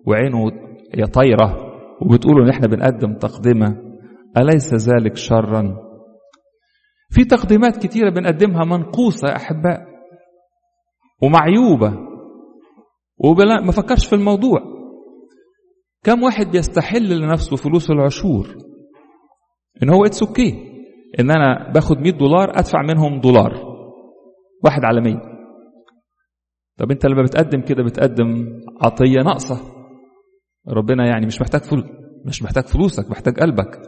وعينه 0.08 0.52
يا 0.98 1.06
طايرة 1.06 1.56
وبتقولوا 2.02 2.46
إن 2.46 2.50
إحنا 2.50 2.68
بنقدم 2.68 3.14
تقدمة 3.14 3.78
أليس 4.38 4.90
ذلك 4.90 5.16
شرا؟ 5.16 5.78
في 7.10 7.24
تقديمات 7.26 7.78
كتيرة 7.86 8.10
بنقدمها 8.10 8.66
منقوصة 8.66 9.28
يا 9.28 9.36
أحباء 9.36 9.88
ومعيوبة 11.22 11.94
وبلا 13.18 13.62
ما 13.62 13.72
فكرش 13.72 14.06
في 14.06 14.16
الموضوع. 14.16 14.60
كم 16.04 16.24
واحد 16.24 16.52
بيستحل 16.52 17.20
لنفسه 17.20 17.56
فلوس 17.56 17.92
العشور؟ 17.92 18.67
إن 19.84 19.90
هو 19.90 20.06
it's 20.06 20.24
okay 20.24 20.54
إن 21.20 21.32
أنا 21.32 21.72
باخد 21.74 21.98
100 21.98 22.12
دولار 22.12 22.50
أدفع 22.60 22.82
منهم 22.82 23.20
دولار. 23.22 23.54
واحد 24.64 24.86
على 24.86 25.02
100 25.02 25.16
طب 26.78 26.92
أنت 26.92 27.06
لما 27.06 27.22
بتقدم 27.22 27.62
كده 27.62 27.84
بتقدم 27.84 28.46
عطية 28.82 29.22
ناقصة. 29.26 29.60
ربنا 30.68 31.08
يعني 31.08 31.26
مش 31.26 31.42
محتاج 31.42 31.62
فلوس 31.62 31.84
مش 32.26 32.44
محتاج 32.44 32.64
فلوسك 32.64 33.10
محتاج 33.12 33.40
قلبك. 33.40 33.82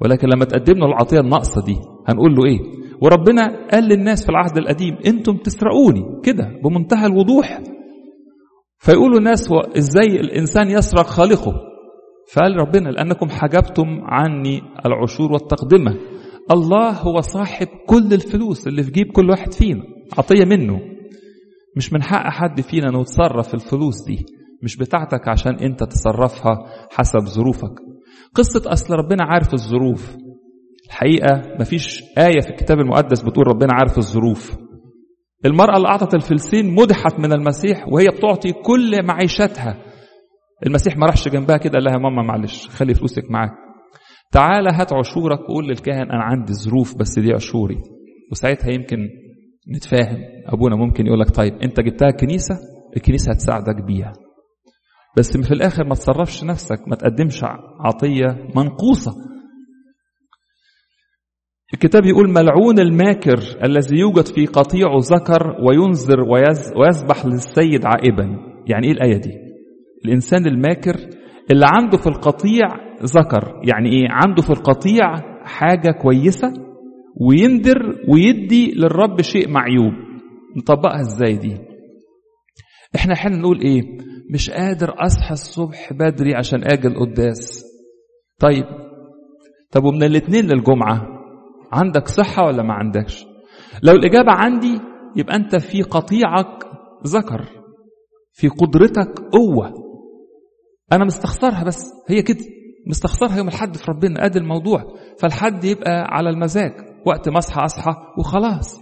ولكن 0.00 0.28
لما 0.28 0.44
تقدم 0.44 0.78
له 0.78 0.86
العطية 0.86 1.20
الناقصة 1.20 1.64
دي 1.64 1.76
هنقول 2.08 2.34
له 2.34 2.44
إيه؟ 2.44 2.58
وربنا 3.02 3.68
قال 3.72 3.84
للناس 3.84 4.22
في 4.24 4.28
العهد 4.28 4.58
القديم 4.58 4.96
أنتم 5.06 5.36
تسرقوني. 5.36 6.20
كده 6.24 6.60
بمنتهى 6.64 7.06
الوضوح. 7.06 7.60
فيقولوا 8.78 9.18
الناس 9.18 9.48
إزاي 9.76 10.20
الإنسان 10.20 10.70
يسرق 10.70 11.06
خالقه؟ 11.06 11.52
فقال 12.32 12.56
ربنا 12.56 12.88
لأنكم 12.88 13.28
حجبتم 13.28 13.86
عني 14.02 14.62
العشور 14.86 15.32
والتقدمة. 15.32 15.96
الله 16.50 16.90
هو 16.90 17.20
صاحب 17.20 17.66
كل 17.86 18.12
الفلوس 18.12 18.66
اللي 18.66 18.82
في 18.82 18.90
جيب 18.90 19.12
كل 19.12 19.30
واحد 19.30 19.52
فينا. 19.52 19.82
عطية 20.18 20.44
منه. 20.44 20.80
مش 21.76 21.92
من 21.92 22.02
حق 22.02 22.30
حد 22.30 22.60
فينا 22.60 22.88
إنه 22.88 23.00
يتصرف 23.00 23.54
الفلوس 23.54 23.94
دي. 24.06 24.26
مش 24.62 24.76
بتاعتك 24.76 25.28
عشان 25.28 25.54
أنت 25.54 25.84
تصرفها 25.84 26.54
حسب 26.90 27.20
ظروفك. 27.20 27.74
قصة 28.34 28.72
أصل 28.72 28.94
ربنا 28.94 29.24
عارف 29.24 29.54
الظروف. 29.54 30.16
الحقيقة 30.86 31.42
مفيش 31.60 32.02
آية 32.18 32.40
في 32.40 32.50
الكتاب 32.50 32.78
المقدس 32.78 33.22
بتقول 33.22 33.46
ربنا 33.46 33.72
عارف 33.72 33.98
الظروف. 33.98 34.56
المرأة 35.44 35.76
اللي 35.76 35.88
أعطت 35.88 36.14
الفلسين 36.14 36.74
مدحت 36.74 37.18
من 37.18 37.32
المسيح 37.32 37.88
وهي 37.88 38.06
بتعطي 38.08 38.52
كل 38.52 39.06
معيشتها. 39.06 39.91
المسيح 40.66 40.96
ما 40.96 41.06
راحش 41.06 41.28
جنبها 41.28 41.56
كده 41.56 41.72
قال 41.72 41.84
لها 41.84 41.98
ماما 41.98 42.22
معلش 42.22 42.68
خلي 42.68 42.94
فلوسك 42.94 43.30
معاك. 43.30 43.52
تعالى 44.32 44.70
هات 44.72 44.92
عشورك 44.92 45.40
وقول 45.40 45.68
للكاهن 45.68 46.10
أنا 46.10 46.22
عندي 46.22 46.52
ظروف 46.52 46.96
بس 46.96 47.18
دي 47.18 47.32
عشوري. 47.32 47.78
وساعتها 48.32 48.70
يمكن 48.70 49.08
نتفاهم 49.76 50.18
أبونا 50.46 50.76
ممكن 50.76 51.06
يقول 51.06 51.20
لك 51.20 51.30
طيب 51.30 51.54
أنت 51.54 51.80
جبتها 51.80 52.08
الكنيسة 52.08 52.58
الكنيسة 52.96 53.32
هتساعدك 53.32 53.84
بيها. 53.84 54.12
بس 55.18 55.36
في 55.36 55.52
الآخر 55.52 55.84
ما 55.84 55.94
تصرفش 55.94 56.44
نفسك 56.44 56.88
ما 56.88 56.96
تقدمش 56.96 57.40
عطية 57.80 58.48
منقوصة. 58.56 59.12
الكتاب 61.74 62.04
يقول 62.06 62.30
ملعون 62.30 62.78
الماكر 62.78 63.38
الذي 63.64 63.96
يوجد 63.96 64.26
في 64.26 64.46
قطيع 64.46 64.88
ذكر 64.98 65.56
وينذر 65.68 66.20
ويذبح 66.76 67.26
للسيد 67.26 67.86
عائبا. 67.86 68.36
يعني 68.66 68.86
إيه 68.86 68.92
الآية 68.92 69.16
دي؟ 69.16 69.51
الإنسان 70.04 70.46
الماكر 70.46 70.96
اللي 71.52 71.66
عنده 71.72 71.98
في 71.98 72.06
القطيع 72.06 72.66
ذكر. 73.02 73.60
يعني 73.64 73.92
إيه؟ 73.92 74.06
عنده 74.10 74.42
في 74.42 74.50
القطيع 74.50 75.16
حاجة 75.44 75.90
كويسة 76.02 76.52
ويندر 77.20 77.78
ويدي 78.08 78.72
للرب 78.76 79.20
شيء 79.22 79.48
معيوب. 79.50 79.92
نطبقها 80.56 81.00
إزاي 81.00 81.36
دي؟ 81.36 81.56
إحنا 82.96 83.12
أحيانا 83.14 83.36
نقول 83.36 83.60
إيه؟ 83.60 83.82
مش 84.34 84.50
قادر 84.50 84.94
أصحى 84.98 85.32
الصبح 85.32 85.92
بدري 85.92 86.34
عشان 86.34 86.64
آجي 86.64 86.88
القداس. 86.88 87.64
طيب 88.40 88.64
طب 89.72 89.84
ومن 89.84 90.02
الاثنين 90.02 90.44
للجمعة؟ 90.44 91.06
عندك 91.72 92.08
صحة 92.08 92.46
ولا 92.46 92.62
ما 92.62 92.74
عندكش؟ 92.74 93.26
لو 93.82 93.92
الإجابة 93.94 94.32
عندي 94.32 94.80
يبقى 95.16 95.36
أنت 95.36 95.56
في 95.56 95.82
قطيعك 95.82 96.64
ذكر 97.06 97.44
في 98.32 98.48
قدرتك 98.48 99.18
قوة. 99.32 99.81
أنا 100.92 101.04
مستخسرها 101.04 101.64
بس 101.64 101.92
هي 102.08 102.22
كده. 102.22 102.44
مستخسرها 102.86 103.36
يوم 103.36 103.48
الحد 103.48 103.76
في 103.76 103.84
ربنا 103.90 104.24
أدي 104.24 104.38
الموضوع. 104.38 104.84
فالحد 105.18 105.64
يبقى 105.64 106.04
على 106.08 106.30
المزاج. 106.30 106.72
وقت 107.06 107.28
ما 107.28 107.38
أصحى 107.38 107.64
أصحى 107.64 107.92
وخلاص. 108.18 108.80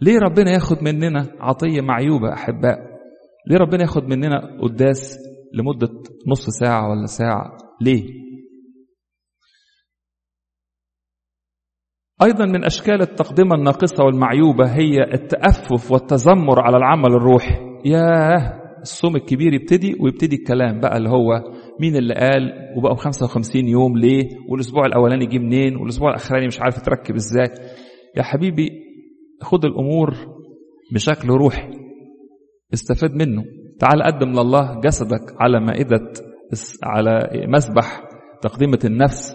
ليه 0.00 0.18
ربنا 0.18 0.50
ياخد 0.50 0.82
مننا 0.82 1.26
عطية 1.40 1.80
معيوبة 1.80 2.32
أحباء؟ 2.32 2.78
ليه 3.46 3.56
ربنا 3.56 3.82
ياخد 3.82 4.02
مننا 4.04 4.58
قداس 4.62 5.18
لمدة 5.54 5.88
نص 6.26 6.46
ساعة 6.60 6.90
ولا 6.90 7.06
ساعة؟ 7.06 7.56
ليه؟ 7.80 8.04
أيضا 12.22 12.46
من 12.46 12.64
أشكال 12.64 13.02
التقدمة 13.02 13.54
الناقصة 13.54 14.04
والمعيوبة 14.04 14.66
هي 14.74 14.98
التأفف 15.14 15.92
والتذمر 15.92 16.60
على 16.60 16.76
العمل 16.76 17.12
الروحي. 17.12 17.54
ياه! 17.84 18.60
الصوم 18.82 19.16
الكبير 19.16 19.52
يبتدي 19.54 19.96
ويبتدي 20.00 20.36
الكلام 20.36 20.80
بقى 20.80 20.96
اللي 20.96 21.08
هو 21.08 21.42
مين 21.80 21.96
اللي 21.96 22.14
قال 22.14 22.52
وبقوا 22.76 22.96
55 22.96 23.68
يوم 23.68 23.98
ليه؟ 23.98 24.28
والأسبوع 24.48 24.86
الأولاني 24.86 25.26
جه 25.26 25.38
منين؟ 25.38 25.76
والأسبوع 25.76 26.10
الأخراني 26.10 26.46
مش 26.46 26.60
عارف 26.60 26.82
تركب 26.82 27.14
إزاي. 27.14 27.50
يا 28.16 28.22
حبيبي 28.22 28.70
خد 29.42 29.64
الأمور 29.64 30.14
بشكل 30.94 31.28
روحي. 31.28 31.70
استفاد 32.74 33.14
منه. 33.14 33.44
تعال 33.78 34.02
قدم 34.02 34.28
لله 34.30 34.80
جسدك 34.80 35.34
على 35.40 35.60
مائدة 35.60 36.12
على 36.82 37.30
مسبح 37.48 38.02
تقديمة 38.42 38.78
النفس 38.84 39.34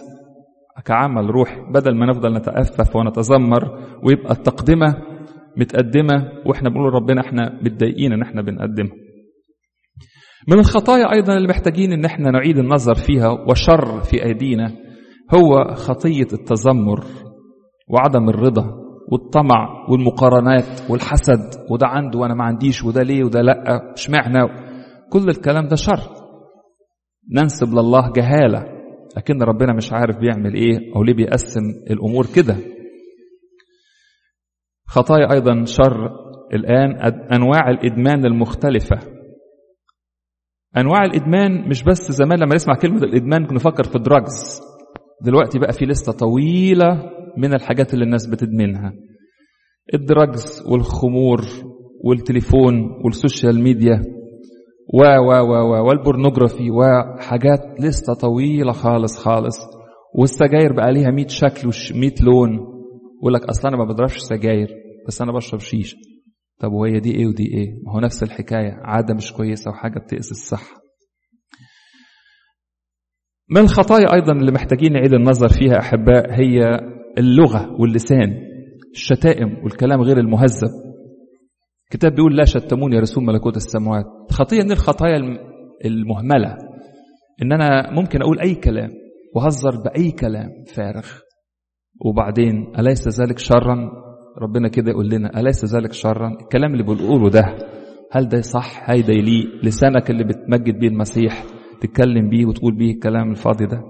كعمل 0.84 1.30
روحي. 1.30 1.60
بدل 1.74 1.94
ما 1.96 2.06
نفضل 2.06 2.32
نتأفف 2.36 2.96
ونتذمر 2.96 3.78
ويبقى 4.02 4.32
التقدمة 4.32 4.94
متقدمة 5.56 6.28
وإحنا 6.46 6.68
بنقول 6.68 6.94
ربنا 6.94 7.20
إحنا 7.20 7.58
متضايقين 7.62 8.12
إن 8.12 8.22
إحنا 8.22 8.42
بنقدمها. 8.42 9.05
من 10.48 10.58
الخطايا 10.58 11.12
أيضا 11.12 11.36
اللي 11.36 11.48
محتاجين 11.48 11.92
إن 11.92 12.04
إحنا 12.04 12.30
نعيد 12.30 12.58
النظر 12.58 12.94
فيها 12.94 13.28
وشر 13.28 14.00
في 14.02 14.24
أيدينا 14.24 14.72
هو 15.34 15.74
خطية 15.74 16.26
التذمر 16.32 17.04
وعدم 17.88 18.28
الرضا 18.28 18.66
والطمع 19.12 19.86
والمقارنات 19.90 20.90
والحسد 20.90 21.40
وده 21.70 21.86
عنده 21.86 22.18
وأنا 22.18 22.34
ما 22.34 22.44
عنديش 22.44 22.84
وده 22.84 23.02
ليه 23.02 23.24
وده 23.24 23.40
لأ 23.42 23.92
اشمعنى؟ 23.92 24.48
كل 25.12 25.28
الكلام 25.28 25.68
ده 25.68 25.76
شر. 25.76 26.00
ننسب 27.32 27.68
لله 27.72 28.12
جهالة 28.12 28.64
لكن 29.16 29.42
ربنا 29.42 29.72
مش 29.74 29.92
عارف 29.92 30.16
بيعمل 30.18 30.54
إيه 30.54 30.94
أو 30.96 31.02
ليه 31.02 31.14
بيقسم 31.14 31.60
الأمور 31.90 32.26
كده. 32.36 32.56
خطايا 34.86 35.32
أيضا 35.32 35.64
شر 35.64 36.10
الآن 36.54 36.96
أنواع 37.32 37.70
الإدمان 37.70 38.26
المختلفة. 38.26 39.15
أنواع 40.76 41.04
الإدمان 41.04 41.68
مش 41.68 41.82
بس 41.82 42.12
زمان 42.12 42.38
لما 42.38 42.54
نسمع 42.54 42.74
كلمة 42.74 43.02
الإدمان 43.02 43.46
كنا 43.46 43.54
نفكر 43.56 43.84
في 43.84 43.98
drugs 43.98 44.60
دلوقتي 45.22 45.58
بقى 45.58 45.72
في 45.72 45.84
لستة 45.84 46.12
طويلة 46.12 47.10
من 47.36 47.54
الحاجات 47.54 47.94
اللي 47.94 48.04
الناس 48.04 48.26
بتدمنها. 48.26 48.92
ال 49.94 50.05
drugs 50.05 50.62
والخمور 50.70 51.40
والتليفون 52.04 53.00
وال 53.04 53.18
social 53.18 53.60
media 53.62 54.02
و 54.94 54.98
و 55.02 55.30
و 55.32 55.52
و 55.52 55.86
وال 55.88 56.01
pornography 56.01 56.70
وحاجات 56.70 57.60
لستة 57.80 58.14
طويلة 58.14 58.72
خالص 58.72 59.18
خالص. 59.18 59.58
والسجاير 60.14 60.72
بقى 60.72 60.92
ليها 60.92 61.10
100 61.10 61.26
شكل 61.28 61.72
و100 61.72 62.22
لون. 62.24 62.58
يقول 63.20 63.34
لك 63.34 63.44
أصل 63.44 63.68
أنا 63.68 63.76
ما 63.76 63.84
بضربش 63.84 64.16
سجاير 64.18 64.68
بس 65.08 65.22
أنا 65.22 65.32
بشرب 65.32 65.60
شيشه 65.60 65.96
طب 66.58 66.72
وهي 66.72 67.00
دي 67.00 67.14
إيه 67.14 67.26
ودي 67.26 67.46
إيه؟ 67.46 67.70
ما 67.86 67.92
هو 67.92 68.00
نفس 68.00 68.22
الحكاية 68.22 68.72
عادة 68.82 69.14
مش 69.14 69.32
كويسة 69.32 69.70
وحاجة 69.70 69.98
بتأذي 69.98 70.30
الصحة. 70.30 70.76
من 73.50 73.60
الخطايا 73.60 74.14
أيضا 74.14 74.32
اللي 74.32 74.52
محتاجين 74.52 74.92
نعيد 74.92 75.12
النظر 75.14 75.48
فيها 75.48 75.78
أحباء؟ 75.78 76.32
هي 76.32 76.80
اللغة 77.18 77.80
واللسان 77.80 78.34
الشتائم 78.92 79.64
والكلام 79.64 80.00
غير 80.00 80.18
المهذب. 80.18 80.70
الكتاب 81.84 82.14
بيقول 82.14 82.36
لا 82.36 82.44
شتمون 82.44 82.92
يا 82.92 83.00
رسول 83.00 83.24
ملكوت 83.24 83.56
السماوات. 83.56 84.04
خطية 84.30 84.62
من 84.62 84.72
الخطايا 84.72 85.16
المهملة 85.84 86.56
إن 87.42 87.52
أنا 87.52 87.90
ممكن 87.90 88.22
أقول 88.22 88.40
أي 88.40 88.54
كلام 88.54 88.90
وهزر 89.34 89.82
بأي 89.82 90.10
كلام 90.10 90.50
فارغ. 90.74 91.06
وبعدين 92.00 92.72
أليس 92.78 93.20
ذلك 93.20 93.38
شرا؟ 93.38 94.05
ربنا 94.42 94.68
كده 94.68 94.90
يقول 94.90 95.08
لنا 95.10 95.40
أليس 95.40 95.64
ذلك 95.64 95.92
شرا؟ 95.92 96.28
الكلام 96.42 96.72
اللي 96.72 96.82
بنقوله 96.82 97.30
ده 97.30 97.56
هل 98.12 98.28
ده 98.28 98.40
صح؟ 98.40 98.90
هل 98.90 99.02
ده 99.02 99.12
يليق 99.12 99.64
لسانك 99.64 100.10
اللي 100.10 100.24
بتمجد 100.24 100.78
بيه 100.78 100.88
المسيح 100.88 101.44
تتكلم 101.80 102.28
بيه 102.30 102.46
وتقول 102.46 102.76
بيه 102.76 102.90
الكلام 102.94 103.30
الفاضي 103.30 103.66
ده. 103.66 103.82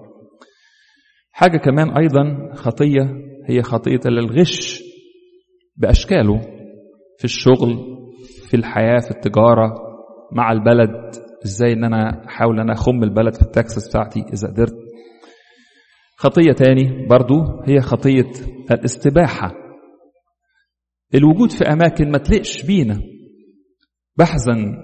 حاجة 1.33 1.57
كمان 1.57 1.91
أيضا 1.97 2.53
خطية 2.55 3.15
هي 3.49 3.63
خطية 3.63 4.01
الغش 4.07 4.83
بأشكاله 5.77 6.41
في 7.19 7.25
الشغل 7.25 7.77
في 8.49 8.57
الحياة 8.57 8.99
في 8.99 9.11
التجارة 9.11 9.75
مع 10.33 10.53
البلد. 10.53 10.91
إزاي 11.45 11.73
إن 11.73 11.85
أنا 11.85 12.25
أحاول 12.27 12.55
إن 12.55 12.61
أنا 12.61 12.73
أخم 12.73 13.03
البلد 13.03 13.35
في 13.35 13.43
التاكسس 13.43 13.89
بتاعتي؟ 13.89 14.21
إذا 14.33 14.49
قدرت. 14.49 14.75
خطية 16.17 16.53
تاني 16.53 17.07
برضو 17.07 17.35
هي 17.67 17.81
خطية 17.81 18.31
الاستباحة. 18.71 19.66
الوجود 21.17 21.53
في 21.53 21.65
أماكن 21.65 22.11
ما 22.11 22.19
تلقش 22.19 22.67
بينا. 22.67 23.01
بحزن 24.19 24.75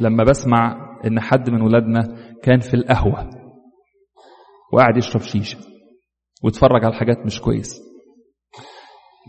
لما 0.00 0.24
بسمع 0.24 0.76
إن 1.06 1.20
حد 1.20 1.50
من 1.50 1.60
ولادنا 1.62 2.02
كان 2.42 2.60
في 2.60 2.74
القهوة 2.74 3.30
وقاعد 4.72 4.96
يشرب 4.96 5.22
شيشة 5.22 5.58
ويتفرج 6.44 6.84
على 6.84 6.94
حاجات 6.94 7.16
مش 7.26 7.40
كويس. 7.40 7.80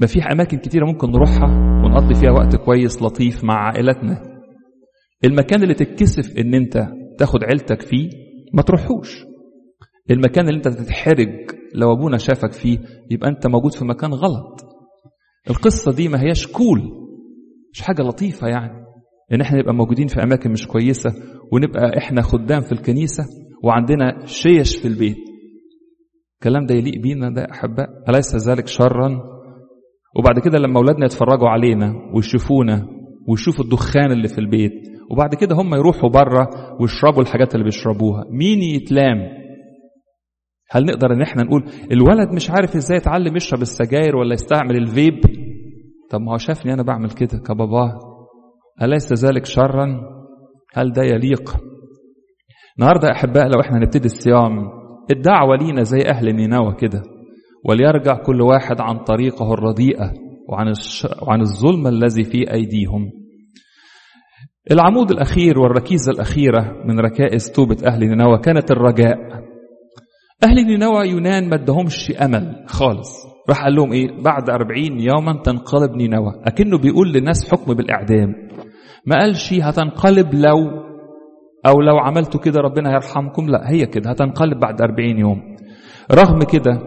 ما 0.01 0.07
في 0.07 0.23
أماكن 0.23 0.57
كتيرة 0.57 0.85
ممكن 0.85 1.11
نروحها 1.11 1.45
ونقضي 1.85 2.13
فيها 2.15 2.31
وقت 2.31 2.55
كويس 2.55 3.01
لطيف 3.01 3.43
مع 3.43 3.53
عائلتنا 3.67 4.23
المكان 5.23 5.63
اللي 5.63 5.73
تتكسف 5.73 6.37
إن 6.37 6.53
أنت 6.53 6.87
تاخد 7.17 7.43
عيلتك 7.43 7.81
فيه 7.81 8.09
ما 8.53 8.61
تروحوش. 8.61 9.25
المكان 10.11 10.47
اللي 10.47 10.57
أنت 10.57 10.67
تتحرج 10.67 11.29
لو 11.75 11.91
أبونا 11.93 12.17
شافك 12.17 12.51
فيه 12.53 12.77
يبقى 13.11 13.29
أنت 13.29 13.47
موجود 13.47 13.73
في 13.73 13.85
مكان 13.85 14.13
غلط. 14.13 14.68
القصة 15.49 15.91
دي 15.91 16.07
ما 16.07 16.21
هياش 16.21 16.47
كول 16.47 16.81
مش 17.73 17.81
حاجة 17.81 18.01
لطيفة 18.01 18.47
يعني. 18.47 18.85
إن 19.33 19.41
إحنا 19.41 19.59
نبقى 19.59 19.73
موجودين 19.73 20.07
في 20.07 20.23
أماكن 20.23 20.51
مش 20.51 20.67
كويسة 20.67 21.09
ونبقى 21.51 21.97
إحنا 21.97 22.21
خدام 22.21 22.61
في 22.61 22.71
الكنيسة 22.71 23.23
وعندنا 23.63 24.25
شيش 24.25 24.77
في 24.77 24.87
البيت. 24.87 25.17
الكلام 26.35 26.65
ده 26.65 26.75
يليق 26.75 27.01
بينا 27.01 27.29
ده 27.29 27.47
أحباء. 27.51 27.87
أليس 28.09 28.35
ذلك 28.49 28.67
شرا؟ 28.67 29.19
وبعد 30.15 30.39
كده 30.39 30.57
لما 30.59 30.77
أولادنا 30.79 31.05
يتفرجوا 31.05 31.49
علينا 31.49 31.93
ويشوفونا 32.15 32.87
ويشوفوا 33.27 33.63
الدخان 33.65 34.11
اللي 34.11 34.27
في 34.27 34.37
البيت 34.37 34.71
وبعد 35.11 35.35
كده 35.35 35.55
هم 35.55 35.75
يروحوا 35.75 36.09
بره 36.09 36.47
ويشربوا 36.81 37.21
الحاجات 37.21 37.53
اللي 37.55 37.63
بيشربوها. 37.65 38.25
مين 38.31 38.61
يتلام؟ 38.61 39.38
هل 40.71 40.85
نقدر 40.85 41.13
إن 41.13 41.21
إحنا 41.21 41.43
نقول 41.43 41.63
الولد 41.91 42.29
مش 42.35 42.49
عارف 42.49 42.75
إزاي 42.75 42.97
يتعلم 42.97 43.35
يشرب 43.35 43.61
السجاير 43.61 44.15
ولا 44.15 44.33
يستعمل 44.33 44.75
الفيب؟ 44.77 45.19
طب 46.09 46.21
ما 46.21 46.31
هو 46.33 46.37
شافني 46.37 46.73
أنا 46.73 46.83
بعمل 46.83 47.09
كده 47.09 47.37
كباباه 47.37 47.99
أليس 48.81 49.25
ذلك 49.25 49.45
شرا؟ 49.45 50.01
هل 50.73 50.91
ده 50.91 51.03
يليق؟ 51.03 51.55
النهارده 52.79 53.11
أحباء 53.11 53.47
لو 53.47 53.61
إحنا 53.61 53.79
نبتدي 53.79 54.05
الصيام 54.05 54.69
الدعوة 55.11 55.55
لينا 55.55 55.83
زي 55.83 55.99
أهل 56.09 56.35
نينوى 56.35 56.75
كده 56.79 57.01
وليرجع 57.65 58.23
كل 58.23 58.41
واحد 58.41 58.81
عن 58.81 58.99
طريقه 59.03 59.53
الرديئة 59.53 60.13
وعن 60.49 60.67
الش... 60.67 61.07
وعن 61.27 61.41
الظلم 61.41 61.87
الذي 61.87 62.23
في 62.23 62.53
أيديهم. 62.53 63.09
العمود 64.71 65.11
الأخير 65.11 65.59
والركيزة 65.59 66.11
الأخيرة 66.11 66.83
من 66.85 66.99
ركائز 66.99 67.51
توبة 67.51 67.77
أهل 67.87 67.99
نينوى 67.99 68.37
كانت 68.37 68.71
الرجاء. 68.71 69.17
أهل 70.43 70.67
نينوى 70.67 71.09
يونان 71.09 71.49
ما 71.49 71.55
ادهمش 71.55 72.11
أمل 72.11 72.63
خالص. 72.67 73.27
راح 73.49 73.63
قال 73.63 73.75
لهم 73.75 73.91
إيه؟ 73.91 74.21
بعد 74.21 74.49
أربعين 74.49 74.99
يوما 74.99 75.41
تنقلب 75.43 75.91
نينوى. 75.91 76.41
أكنه 76.45 76.77
بيقول 76.77 77.11
للناس 77.11 77.51
حكم 77.51 77.73
بالإعدام. 77.73 78.35
ما 79.05 79.15
قالش 79.19 79.53
هتنقلب 79.53 80.33
لو 80.33 80.57
أو 81.65 81.81
لو 81.81 81.97
عملتوا 81.97 82.39
كده 82.39 82.59
ربنا 82.59 82.89
هيرحمكم 82.89 83.49
لا 83.49 83.71
هي 83.71 83.85
كده. 83.85 84.09
هتنقلب 84.09 84.59
بعد 84.59 84.81
أربعين 84.81 85.17
يوم. 85.17 85.55
رغم 86.11 86.39
كده 86.39 86.81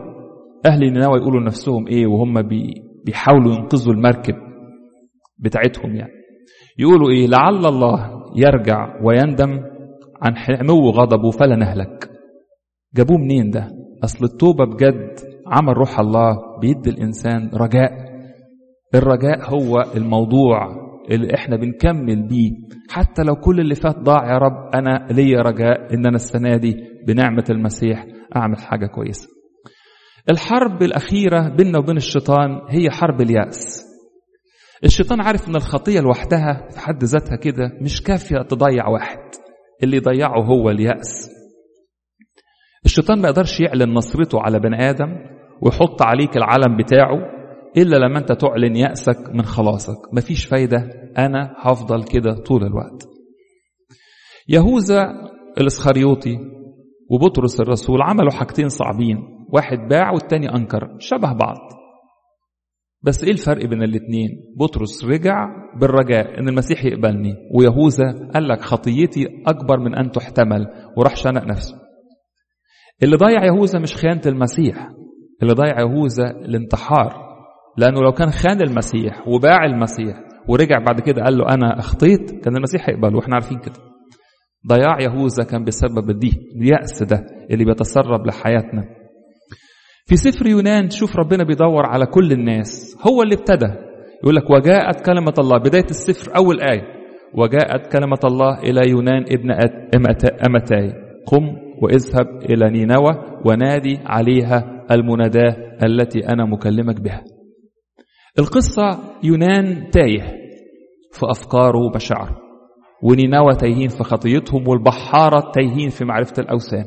أهل 0.66 0.80
نينوى 0.80 1.18
يقولوا 1.18 1.40
لنفسهم 1.40 1.86
إيه؟ 1.88 2.06
وهم 2.06 2.42
بي 2.42 2.74
بيحاولوا 3.06 3.54
ينقذوا 3.54 3.94
المركب 3.94 4.34
بتاعتهم 5.38 5.96
يعني. 5.96 6.12
يقولوا 6.78 7.10
إيه؟ 7.10 7.26
لعل 7.26 7.66
الله 7.66 8.10
يرجع 8.36 9.02
ويندم 9.04 9.60
عن 10.22 10.36
حمو 10.36 10.90
غضبه 10.90 11.30
فلا 11.30 11.56
نهلك. 11.56 12.11
جابوه 12.94 13.18
منين 13.18 13.50
ده؟ 13.50 13.68
أصل 14.04 14.24
التوبة 14.24 14.64
بجد 14.64 15.20
عمل 15.46 15.76
روح 15.76 16.00
الله 16.00 16.36
بيدي 16.60 16.90
الإنسان 16.90 17.50
رجاء. 17.54 17.90
الرجاء 18.94 19.50
هو 19.54 19.84
الموضوع 19.96 20.68
اللي 21.10 21.34
إحنا 21.34 21.56
بنكمل 21.56 22.28
بيه. 22.28 22.50
حتى 22.90 23.22
لو 23.22 23.34
كل 23.36 23.60
اللي 23.60 23.74
فات 23.74 23.98
ضاع 23.98 24.32
يا 24.32 24.38
رب 24.38 24.74
أنا 24.74 25.06
ليا 25.10 25.42
رجاء 25.42 25.94
إن 25.94 26.06
أنا 26.06 26.16
السنة 26.16 26.56
دي 26.56 26.74
بنعمة 27.06 27.44
المسيح 27.50 28.06
أعمل 28.36 28.56
حاجة 28.58 28.86
كويسة. 28.86 29.28
الحرب 30.30 30.82
الأخيرة 30.82 31.48
بيننا 31.48 31.78
وبين 31.78 31.96
الشيطان 31.96 32.60
هي 32.68 32.90
حرب 32.90 33.20
اليأس. 33.20 33.82
الشيطان 34.84 35.20
عارف 35.20 35.48
إن 35.48 35.56
الخطية 35.56 36.00
لوحدها 36.00 36.68
في 36.70 36.80
حد 36.80 37.04
ذاتها 37.04 37.36
كده 37.36 37.70
مش 37.80 38.02
كافية 38.02 38.42
تضيع 38.42 38.88
واحد. 38.88 39.18
اللي 39.82 39.96
يضيعه 39.96 40.44
هو 40.44 40.70
اليأس. 40.70 41.30
الشيطان 42.84 43.20
ما 43.20 43.28
يقدرش 43.28 43.60
يعلن 43.60 43.94
نصرته 43.94 44.40
على 44.40 44.58
بني 44.58 44.90
آدم 44.90 45.16
ويحط 45.60 46.02
عليك 46.02 46.36
العلم 46.36 46.76
بتاعه 46.76 47.18
إلا 47.76 47.96
لما 47.96 48.18
أنت 48.18 48.32
تعلن 48.32 48.76
يأسك 48.76 49.30
من 49.34 49.42
خلاصك. 49.42 50.14
مفيش 50.14 50.46
فايدة. 50.46 50.78
أنا 51.18 51.54
هفضل 51.58 52.04
كده 52.04 52.34
طول 52.34 52.64
الوقت. 52.64 53.08
يهوذا 54.48 55.12
الإسخريوطي 55.60 56.38
وبطرس 57.10 57.60
الرسول 57.60 58.02
عملوا 58.02 58.30
حاجتين 58.30 58.68
صعبين. 58.68 59.18
واحد 59.52 59.78
باع 59.90 60.12
والتاني 60.12 60.54
أنكر. 60.54 60.96
شبه 60.98 61.32
بعض. 61.32 61.56
بس 63.02 63.24
إيه 63.24 63.32
الفرق 63.32 63.66
بين 63.66 63.82
الاتنين؟ 63.82 64.30
بطرس 64.56 65.04
رجع 65.04 65.46
بالرجاء 65.80 66.38
إن 66.40 66.48
المسيح 66.48 66.84
يقبلني. 66.84 67.34
ويهوذا 67.54 68.28
قال 68.34 68.48
لك 68.48 68.60
خطيتي 68.60 69.26
أكبر 69.46 69.78
من 69.78 69.94
أن 69.94 70.10
تحتمل. 70.10 70.66
وراح 70.96 71.16
شنق 71.16 71.44
نفسه. 71.44 71.81
اللي 73.02 73.16
ضيع 73.16 73.44
يهوذا 73.44 73.78
مش 73.78 73.96
خيانة 73.96 74.20
المسيح 74.26 74.90
اللي 75.42 75.52
ضيع 75.54 75.80
يهوذا 75.80 76.30
الانتحار. 76.30 77.32
لأنه 77.78 78.00
لو 78.00 78.12
كان 78.12 78.30
خان 78.30 78.62
المسيح 78.62 79.28
وباع 79.28 79.64
المسيح 79.64 80.20
ورجع 80.48 80.78
بعد 80.78 81.00
كده 81.00 81.22
قال 81.22 81.38
له 81.38 81.44
أنا 81.54 81.78
أخطيت 81.78 82.30
كان 82.44 82.56
المسيح 82.56 82.88
هيقبله 82.88 83.16
وإحنا 83.16 83.34
عارفين 83.34 83.58
كده. 83.58 83.74
ضياع 84.68 85.00
يهوذا 85.00 85.44
كان 85.44 85.64
بسبب 85.64 86.18
دي 86.18 86.32
اليأس 86.56 87.02
ده 87.02 87.26
اللي 87.50 87.64
بيتسرب 87.64 88.26
لحياتنا. 88.26 88.84
في 90.06 90.16
سفر 90.16 90.46
يونان 90.46 90.88
تشوف 90.88 91.16
ربنا 91.16 91.44
بيدور 91.44 91.86
على 91.86 92.06
كل 92.06 92.32
الناس 92.32 92.96
هو 93.08 93.22
اللي 93.22 93.34
ابتدى. 93.34 93.72
يقول 94.22 94.36
لك 94.36 94.50
وجاءت 94.50 95.06
كلمة 95.06 95.34
الله 95.38 95.58
بداية 95.58 95.84
السفر 95.90 96.36
أول 96.36 96.60
آية. 96.60 96.82
وجاءت 97.34 97.92
كلمة 97.92 98.18
الله 98.24 98.58
إلى 98.58 98.90
يونان 98.90 99.24
ابن 99.30 99.50
أمتاي. 100.46 100.92
قم 101.26 101.61
واذهب 101.82 102.26
إلى 102.50 102.70
نينوى 102.70 103.40
ونادي 103.46 103.98
عليها 104.06 104.86
المناداة 104.90 105.56
التي 105.82 106.28
أنا 106.28 106.44
مكلمك 106.44 107.00
بها. 107.00 107.24
القصة 108.38 108.98
يونان 109.24 109.90
تايه 109.90 110.22
في 111.12 111.30
أفكاره 111.30 111.78
ومشاعره 111.78 112.36
ونينوى 113.02 113.54
تايهين 113.54 113.88
في 113.88 114.04
خطيتهم 114.04 114.68
والبحارة 114.68 115.52
تايهين 115.54 115.88
في 115.88 116.04
معرفة 116.04 116.42
الأوثان. 116.42 116.84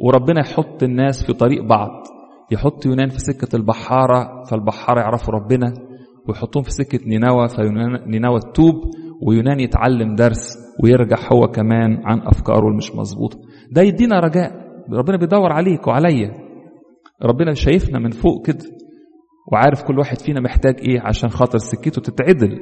وربنا 0.00 0.40
يحط 0.40 0.82
الناس 0.82 1.26
في 1.26 1.32
طريق 1.32 1.64
بعض 1.64 1.90
يحط 2.52 2.86
يونان 2.86 3.08
في 3.08 3.18
سكة 3.18 3.56
البحارة 3.56 4.44
فالبحارة 4.44 5.00
يعرفوا 5.00 5.34
ربنا 5.34 5.74
ويحطهم 6.28 6.62
في 6.62 6.70
سكة 6.70 6.98
نينوى 7.06 7.48
فنينوى 7.48 8.40
تتوب 8.40 8.74
ويونان 9.22 9.60
يتعلم 9.60 10.14
درس 10.14 10.58
ويرجع 10.82 11.16
هو 11.32 11.48
كمان 11.48 12.02
عن 12.04 12.20
أفكاره 12.20 12.68
المش 12.68 12.94
مظبوطة. 12.94 13.38
ده 13.72 13.82
يدينا 13.82 14.20
رجاء. 14.20 14.52
ربنا 14.92 15.16
بيدور 15.16 15.52
عليك 15.52 15.86
وعليا. 15.86 16.30
ربنا 17.22 17.54
شايفنا 17.54 17.98
من 17.98 18.10
فوق 18.10 18.46
كده 18.46 18.64
وعارف 19.52 19.82
كل 19.82 19.98
واحد 19.98 20.18
فينا 20.20 20.40
محتاج 20.40 20.74
إيه 20.88 21.00
عشان 21.00 21.28
خاطر 21.28 21.58
سكته 21.58 22.02
تتعدل. 22.02 22.58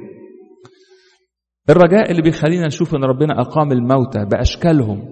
الرجاء 1.70 2.10
اللي 2.10 2.22
بيخلينا 2.22 2.66
نشوف 2.66 2.94
إن 2.94 3.04
ربنا 3.04 3.40
أقام 3.40 3.72
الموتى 3.72 4.24
بأشكالهم. 4.24 5.02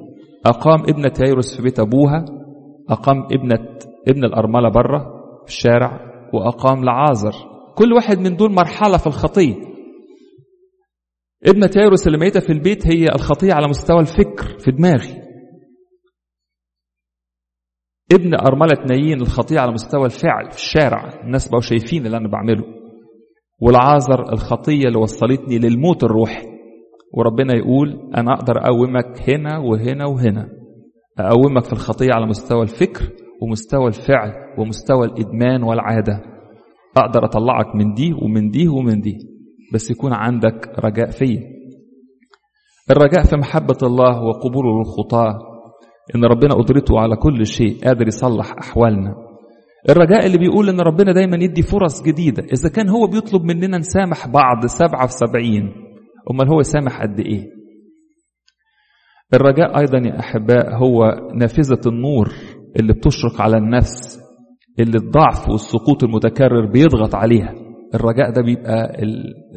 أقام 0.47 0.81
ابنة 0.83 1.13
ييروس 1.27 1.57
في 1.57 1.63
بيت 1.63 1.81
أبوها 1.81 2.25
أقام 2.91 3.17
ابنة 3.25 3.79
ابن 4.09 4.25
الأرملة 4.25 4.69
بره 4.69 4.99
في 5.45 5.49
الشارع 5.49 6.01
وأقام 6.35 6.85
لعازر 6.85 7.35
كل 7.75 7.93
واحد 7.93 8.19
من 8.19 8.37
دول 8.37 8.53
مرحلة 8.53 8.97
في 8.97 9.07
الخطية. 9.07 9.55
ابنة 11.47 11.71
ييروس 11.77 12.07
اللي 12.07 12.19
ميتة 12.19 12.41
في 12.41 12.53
البيت 12.53 12.87
هي 12.87 13.05
الخطية 13.15 13.53
على 13.53 13.69
مستوى 13.69 14.01
الفكر 14.01 14.59
في 14.59 14.71
دماغي. 14.71 15.28
ابن 18.13 18.35
أرملة 18.35 18.85
نايين 18.89 19.21
الخطية 19.21 19.61
على 19.61 19.73
مستوى 19.73 20.05
الفعل 20.05 20.51
في 20.51 20.57
الشارع. 20.57 21.21
الناس 21.25 21.49
بقوا 21.49 21.61
شايفين 21.61 22.07
اللي 22.07 22.17
أنا 22.17 22.29
بعمله. 22.29 22.65
والعازر 23.61 24.33
الخطية 24.33 24.85
اللي 24.85 24.99
وصلتني 24.99 25.59
للموت 25.59 26.05
الروحي. 26.05 26.47
وربنا 27.15 27.55
يقول 27.57 28.11
أنا 28.17 28.33
أقدر 28.33 28.59
أقومك 28.59 29.31
هنا 29.31 29.59
وهنا 29.59 30.07
وهنا. 30.07 30.49
أقومك 31.19 31.65
في 31.65 31.73
الخطية 31.73 32.09
على 32.13 32.27
مستوى 32.27 32.63
الفكر 32.63 33.05
ومستوى 33.43 33.87
الفعل 33.87 34.33
ومستوى 34.59 35.07
الإدمان 35.07 35.63
والعادة. 35.63 36.23
أقدر 36.97 37.25
أطلعك 37.25 37.77
من 37.77 37.95
دي 37.95 38.13
ومن 38.13 38.51
دي 38.51 38.69
ومن 38.69 39.01
دي. 39.01 39.15
بس 39.75 39.91
يكون 39.91 40.13
عندك 40.13 40.79
رجاء 40.85 41.11
فيا. 41.11 41.41
الرجاء 42.91 43.25
في 43.25 43.37
محبة 43.37 43.79
الله 43.83 44.23
وقبوله 44.23 44.79
للخطاة 44.79 45.39
إن 46.15 46.25
ربنا 46.25 46.55
قدرته 46.55 47.01
على 47.01 47.17
كل 47.17 47.47
شيء 47.47 47.85
قادر 47.85 48.07
يصلح 48.07 48.53
أحوالنا. 48.61 49.15
الرجاء 49.91 50.27
اللي 50.27 50.39
بيقول 50.39 50.69
إن 50.69 50.81
ربنا 50.81 51.13
دايما 51.13 51.37
يدي 51.37 51.63
فرص 51.63 52.03
جديدة. 52.03 52.43
إذا 52.53 52.69
كان 52.69 52.89
هو 52.89 53.07
بيطلب 53.07 53.43
مننا 53.45 53.79
نسامح 53.79 54.29
بعض 54.29 54.67
سبعة 54.67 55.07
في 55.07 55.13
سبعين 55.13 55.73
أمال 56.31 56.49
هو 56.49 56.61
يسامح 56.61 57.03
قد 57.03 57.21
إيه؟ 57.21 57.47
الرجاء 59.35 59.79
أيضا 59.79 59.99
يا 59.99 60.21
أحباء 60.21 60.75
هو 60.77 61.05
نافذة 61.35 61.81
النور 61.87 62.29
اللي 62.81 62.93
بتشرق 62.93 63.41
على 63.41 63.57
النفس 63.57 64.19
اللي 64.81 64.97
الضعف 64.99 65.49
والسقوط 65.49 66.05
المتكرر 66.05 66.67
بيضغط 66.73 67.15
عليها. 67.15 67.55
الرجاء 67.95 68.31
ده 68.33 68.43
بيبقى 68.43 69.03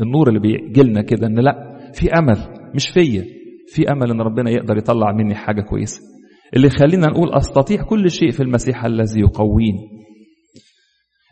النور 0.01 0.27
اللي 0.27 0.39
بيجيلنا 0.39 1.01
كده 1.01 1.27
إن 1.27 1.39
لأ 1.39 1.77
في 1.93 2.09
أمل 2.13 2.37
مش 2.75 2.89
فيا. 2.89 3.23
في 3.67 3.91
أمل 3.91 4.11
إن 4.11 4.21
ربنا 4.21 4.49
يقدر 4.49 4.77
يطلع 4.77 5.11
مني 5.11 5.35
حاجة 5.35 5.61
كويسة. 5.61 6.10
اللي 6.55 6.67
يخلينا 6.67 7.07
نقول 7.07 7.33
أستطيع 7.33 7.83
كل 7.83 8.11
شيء 8.11 8.31
في 8.31 8.43
المسيح 8.43 8.85
الذي 8.85 9.19
يقويني. 9.19 9.89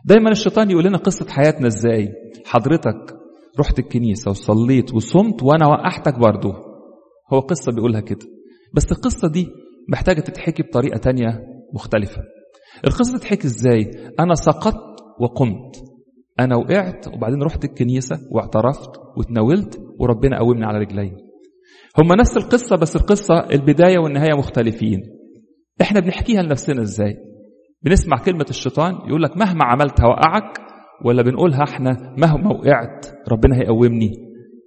دايما 0.05 0.31
الشيطان 0.31 0.71
يقول 0.71 0.85
لنا 0.85 0.97
قصة 0.97 1.25
حياتنا 1.29 1.67
إزاي؟ 1.67 2.09
حضرتك 2.45 3.15
رحت 3.59 3.79
الكنيسة 3.79 4.31
وصليت 4.31 4.93
وصمت 4.93 5.43
وأنا 5.43 5.67
وقحتك 5.67 6.19
برضه. 6.19 6.53
هو 7.33 7.39
قصة 7.39 7.71
بيقولها 7.71 8.01
كده. 8.01 8.25
بس 8.75 8.91
القصة 8.91 9.27
دي 9.27 9.47
محتاجة 9.89 10.21
تتحكي 10.21 10.63
بطريقة 10.63 10.97
تانية 10.97 11.39
مختلفة. 11.73 12.21
القصة 12.87 13.17
تتحكي 13.17 13.47
إزاي؟ 13.47 13.91
أنا 14.19 14.33
سقطت 14.33 15.01
وقمت. 15.19 15.83
أنا 16.39 16.55
وقعت 16.55 17.07
وبعدين 17.07 17.43
رحت 17.43 17.65
الكنيسة 17.65 18.19
واعترفت 18.31 18.89
وتناولت 19.17 19.79
وربنا 19.99 20.39
قومني 20.39 20.65
على 20.65 20.77
رجلي. 20.79 21.28
هما 21.97 22.15
نفس 22.15 22.37
القصة 22.37 22.75
بس 22.75 22.95
القصة 22.95 23.39
البداية 23.51 23.99
والنهاية 23.99 24.33
مختلفين. 24.37 24.99
إحنا 25.81 25.99
بنحكيها 25.99 26.41
لنفسنا 26.41 26.81
إزاي؟ 26.81 27.17
بنسمع 27.83 28.17
كلمة 28.17 28.45
الشيطان 28.49 28.93
يقول 29.07 29.23
لك 29.23 29.37
مهما 29.37 29.65
عملت 29.65 30.01
هوقعك 30.01 30.59
ولا 31.05 31.21
بنقولها 31.21 31.63
إحنا 31.63 32.15
مهما 32.17 32.53
وقعت 32.53 33.05
ربنا 33.31 33.55
هيقومني؟ 33.57 34.11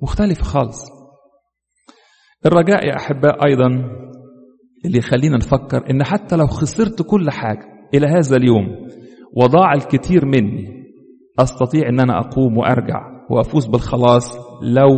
مختلف 0.02 0.42
خالص. 0.42 0.84
الرجاء 2.46 2.86
يا 2.86 2.96
أحباء 2.96 3.46
أيضا 3.46 3.66
اللي 4.84 4.98
يخلينا 4.98 5.36
نفكر 5.36 5.90
إن 5.90 6.04
حتى 6.04 6.36
لو 6.36 6.46
خسرت 6.46 7.02
كل 7.02 7.30
حاجة 7.30 7.66
إلى 7.94 8.06
هذا 8.06 8.36
اليوم 8.36 8.66
وضاع 9.36 9.72
الكثير 9.72 10.24
مني 10.26 10.82
أستطيع 11.38 11.88
إن 11.88 12.00
أنا 12.00 12.18
أقوم 12.18 12.58
وأرجع 12.58 13.00
وأفوز 13.30 13.66
بالخلاص 13.66 14.36
لو 14.62 14.88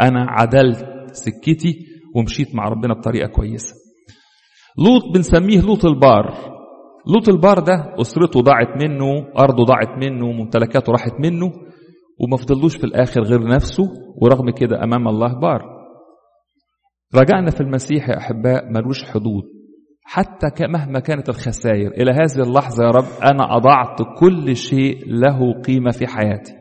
أنا 0.00 0.26
عدلت. 0.28 0.86
سكتي 1.12 1.86
ومشيت 2.16 2.54
مع 2.54 2.68
ربنا 2.68 2.94
بطريقة 2.94 3.28
كويسة. 3.28 3.74
لوط 4.78 5.14
بنسميه 5.14 5.60
لوط 5.60 5.84
البار. 5.84 6.34
لوط 7.06 7.28
البار 7.28 7.58
ده 7.58 7.94
أسرته 8.00 8.40
ضاعت 8.40 8.82
منه 8.82 9.04
أرضه 9.38 9.64
ضاعت 9.64 9.98
منه 9.98 10.32
ممتلكاته 10.32 10.92
راحت 10.92 11.12
منه 11.20 11.52
وما 12.20 12.36
فضلوش 12.36 12.76
في 12.76 12.84
الآخر 12.84 13.22
غير 13.22 13.48
نفسه 13.48 13.84
ورغم 14.22 14.50
كده 14.50 14.84
أمام 14.84 15.08
الله 15.08 15.40
بار. 15.40 15.62
رجعنا 17.14 17.50
في 17.50 17.60
المسيح 17.60 18.08
يا 18.08 18.18
أحباء 18.18 18.70
ملوش 18.72 19.04
حدود. 19.04 19.42
حتى 20.04 20.66
مهما 20.66 21.00
كانت 21.00 21.28
الخسائر 21.28 21.90
إلى 21.90 22.10
هذه 22.10 22.48
اللحظة 22.48 22.84
يا 22.84 22.90
رب 22.90 23.04
أنا 23.24 23.56
أضعت 23.56 23.98
كل 24.18 24.56
شيء 24.56 25.04
له 25.06 25.60
قيمة 25.66 25.90
في 25.90 26.06
حياتي. 26.06 26.52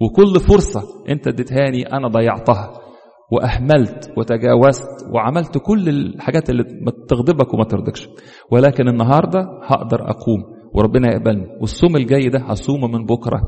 وكل 0.00 0.40
فرصة 0.40 0.82
أنت 1.08 1.26
اديتهاني 1.28 1.92
أنا 1.92 2.08
ضيعتها. 2.08 2.83
وأهملت 3.32 4.12
وتجاوزت 4.16 5.06
وعملت 5.12 5.58
كل 5.58 5.88
الحاجات 5.88 6.50
اللي 6.50 6.64
تغضبك 7.08 7.54
وما 7.54 7.64
ترضكش. 7.64 8.08
ولكن 8.50 8.88
النهاردة 8.88 9.40
هقدر 9.62 10.10
أقوم 10.10 10.42
وربنا 10.74 11.12
يقبلني 11.12 11.46
والصوم 11.60 11.96
الجاي 11.96 12.28
ده 12.28 12.38
هصومه 12.38 12.88
من 12.88 13.06
بكرة 13.06 13.42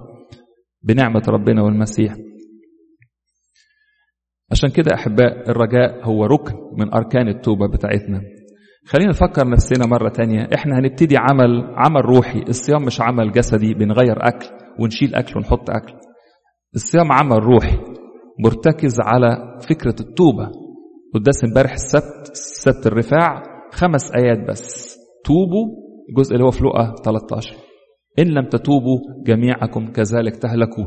بنعمة 0.83 1.23
ربنا 1.29 1.63
والمسيح. 1.63 2.15
عشان 4.51 4.71
كده 4.71 4.95
أحباء 4.95 5.51
الرجاء 5.51 6.05
هو 6.05 6.25
ركن 6.25 6.55
من 6.79 6.95
أركان 6.95 7.29
التوبة 7.29 7.69
بتاعتنا. 7.69 8.21
خلينا 8.87 9.11
نفكر 9.11 9.49
نفسنا 9.49 9.87
مرة 9.87 10.09
تانية. 10.09 10.49
إحنا 10.55 10.79
هنبتدي 10.79 11.17
عمل 11.17 11.75
عمل 11.77 12.05
روحي. 12.05 12.43
الصيام 12.49 12.83
مش 12.83 13.01
عمل 13.01 13.33
جسدي 13.33 13.75
بنغير 13.75 14.29
أكل 14.29 14.47
ونشيل 14.81 15.15
أكل 15.15 15.37
ونحط 15.37 15.71
أكل. 15.71 15.95
الصيام 16.75 17.13
عمل 17.13 17.43
روحي. 17.43 17.79
مرتكز 18.39 19.01
على 19.01 19.59
فكرة 19.69 19.95
التوبة. 20.01 20.51
قداس 21.15 21.45
امبارح 21.45 21.73
السبت 21.73 22.31
السبت 22.31 22.87
الرفاع 22.87 23.43
خمس 23.73 24.13
آيات 24.15 24.49
بس. 24.49 24.97
توبوا 25.25 25.67
الجزء 26.09 26.33
اللي 26.35 26.45
هو 26.45 26.51
في 26.51 26.65
لقا 26.65 26.95
13 27.05 27.57
إن 28.19 28.27
لم 28.27 28.49
تتوبوا 28.49 28.99
جميعكم 29.27 29.87
كذلك 29.87 30.37
تهلكون. 30.37 30.87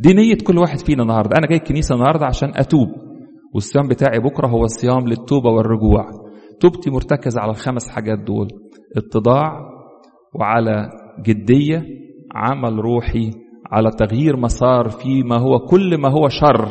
دي 0.00 0.14
نية 0.14 0.38
كل 0.46 0.58
واحد 0.58 0.78
فينا 0.78 1.02
النهاردة. 1.02 1.36
أنا 1.38 1.46
جاي 1.46 1.58
الكنيسة 1.58 1.94
النهاردة 1.94 2.26
عشان 2.26 2.52
أتوب. 2.56 2.88
والصيام 3.54 3.88
بتاعي 3.88 4.18
بكرة 4.18 4.48
هو 4.48 4.64
الصيام 4.64 5.08
للتوبة 5.08 5.50
والرجوع. 5.50 6.06
توبتي 6.60 6.90
مرتكزة 6.90 7.40
على 7.40 7.50
الخمس 7.50 7.88
حاجات 7.88 8.18
دول. 8.18 8.48
اتضاع 8.96 9.52
وعلى 10.34 10.90
جدية 11.26 11.84
عمل 12.34 12.78
روحي 12.78 13.30
على 13.72 13.90
تغيير 13.90 14.36
مسار 14.36 14.88
فيما 14.88 15.38
هو 15.40 15.58
كل 15.58 15.98
ما 16.00 16.08
هو 16.08 16.28
شر 16.28 16.68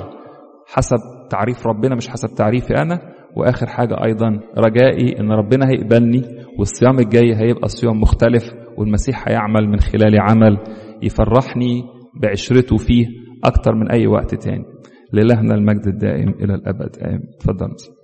حسب 0.67 0.97
تعريف 1.29 1.67
ربنا 1.67 1.95
مش 1.95 2.07
حسب 2.07 2.35
تعريفي 2.37 2.73
أنا. 2.77 2.99
وآخر 3.35 3.67
حاجة 3.67 3.95
أيضا 4.05 4.39
رجائي 4.57 5.19
إن 5.19 5.31
ربنا 5.31 5.69
هيقبلني 5.69 6.21
والصيام 6.59 6.99
الجاي 6.99 7.35
هيبقى 7.35 7.67
صيام 7.67 8.01
مختلف 8.01 8.43
والمسيح 8.77 9.27
هيعمل 9.27 9.69
من 9.69 9.79
خلالي 9.79 10.17
عمل 10.19 10.57
يفرحني 11.01 11.83
بعشرته 12.21 12.77
فيه 12.77 13.05
أكتر 13.43 13.75
من 13.75 13.91
أي 13.91 14.07
وقت 14.07 14.35
تاني. 14.35 14.65
لإلهنا 15.13 15.55
المجد 15.55 15.87
الدائم 15.87 16.29
إلى 16.29 16.53
الأبد. 16.55 16.97
آمين. 17.03 17.21
تفضل. 17.39 17.67